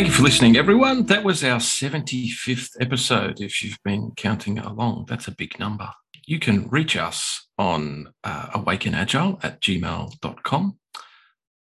Thank 0.00 0.08
you 0.08 0.16
for 0.16 0.22
listening, 0.22 0.56
everyone. 0.56 1.04
That 1.04 1.24
was 1.24 1.44
our 1.44 1.58
75th 1.58 2.70
episode. 2.80 3.38
If 3.38 3.62
you've 3.62 3.82
been 3.84 4.12
counting 4.16 4.58
along, 4.58 5.04
that's 5.10 5.28
a 5.28 5.30
big 5.30 5.58
number. 5.58 5.90
You 6.26 6.38
can 6.38 6.70
reach 6.70 6.96
us 6.96 7.46
on 7.58 8.10
uh, 8.24 8.46
awakenagile 8.58 9.44
at 9.44 9.60
gmail.com 9.60 10.78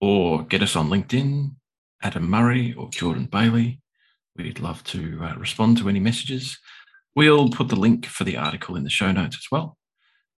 or 0.02 0.44
get 0.44 0.62
us 0.62 0.76
on 0.76 0.88
LinkedIn, 0.88 1.56
Adam 2.04 2.30
Murray 2.30 2.76
or 2.76 2.92
Jordan 2.92 3.26
Bailey. 3.26 3.82
We'd 4.36 4.60
love 4.60 4.84
to 4.84 5.20
uh, 5.24 5.36
respond 5.38 5.80
to 5.80 5.90
any 5.90 6.00
messages. 6.00 6.60
We'll 7.16 7.50
put 7.50 7.70
the 7.70 7.76
link 7.76 8.06
for 8.06 8.24
the 8.24 8.38
article 8.38 8.76
in 8.76 8.84
the 8.84 8.92
show 8.92 9.12
notes 9.12 9.38
as 9.38 9.48
well, 9.52 9.80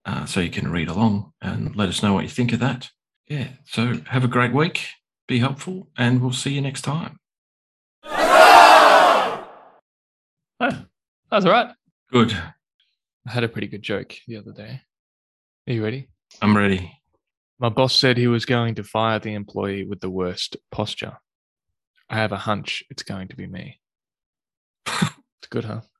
uh, 0.05 0.25
so 0.25 0.39
you 0.39 0.51
can 0.51 0.71
read 0.71 0.87
along 0.87 1.33
and 1.41 1.75
let 1.75 1.89
us 1.89 2.01
know 2.01 2.13
what 2.13 2.23
you 2.23 2.29
think 2.29 2.53
of 2.53 2.61
that. 2.61 2.91
Yeah, 3.27 3.49
so 3.65 3.95
have 4.05 4.23
a 4.23 4.29
great 4.29 4.53
week, 4.53 4.87
be 5.27 5.39
helpful, 5.39 5.89
and 5.97 6.21
we'll 6.21 6.31
see 6.31 6.53
you 6.53 6.61
next 6.61 6.83
time. 6.83 7.19
Oh, 10.59 10.85
that's 11.31 11.45
all 11.45 11.51
right. 11.51 11.69
Good. 12.11 12.31
I 13.27 13.31
had 13.31 13.43
a 13.43 13.49
pretty 13.49 13.67
good 13.67 13.81
joke 13.81 14.15
the 14.27 14.37
other 14.37 14.51
day. 14.51 14.81
Are 15.67 15.73
you 15.73 15.83
ready? 15.83 16.09
I'm 16.41 16.55
ready. 16.55 16.91
My 17.59 17.69
boss 17.69 17.95
said 17.95 18.17
he 18.17 18.27
was 18.27 18.45
going 18.45 18.75
to 18.75 18.83
fire 18.83 19.19
the 19.19 19.33
employee 19.33 19.85
with 19.85 19.99
the 19.99 20.09
worst 20.09 20.57
posture. 20.71 21.17
I 22.09 22.15
have 22.15 22.31
a 22.31 22.37
hunch 22.37 22.83
it's 22.89 23.03
going 23.03 23.27
to 23.29 23.35
be 23.35 23.47
me. 23.47 23.79
It's 25.41 25.47
good, 25.49 25.63
huh? 25.63 25.81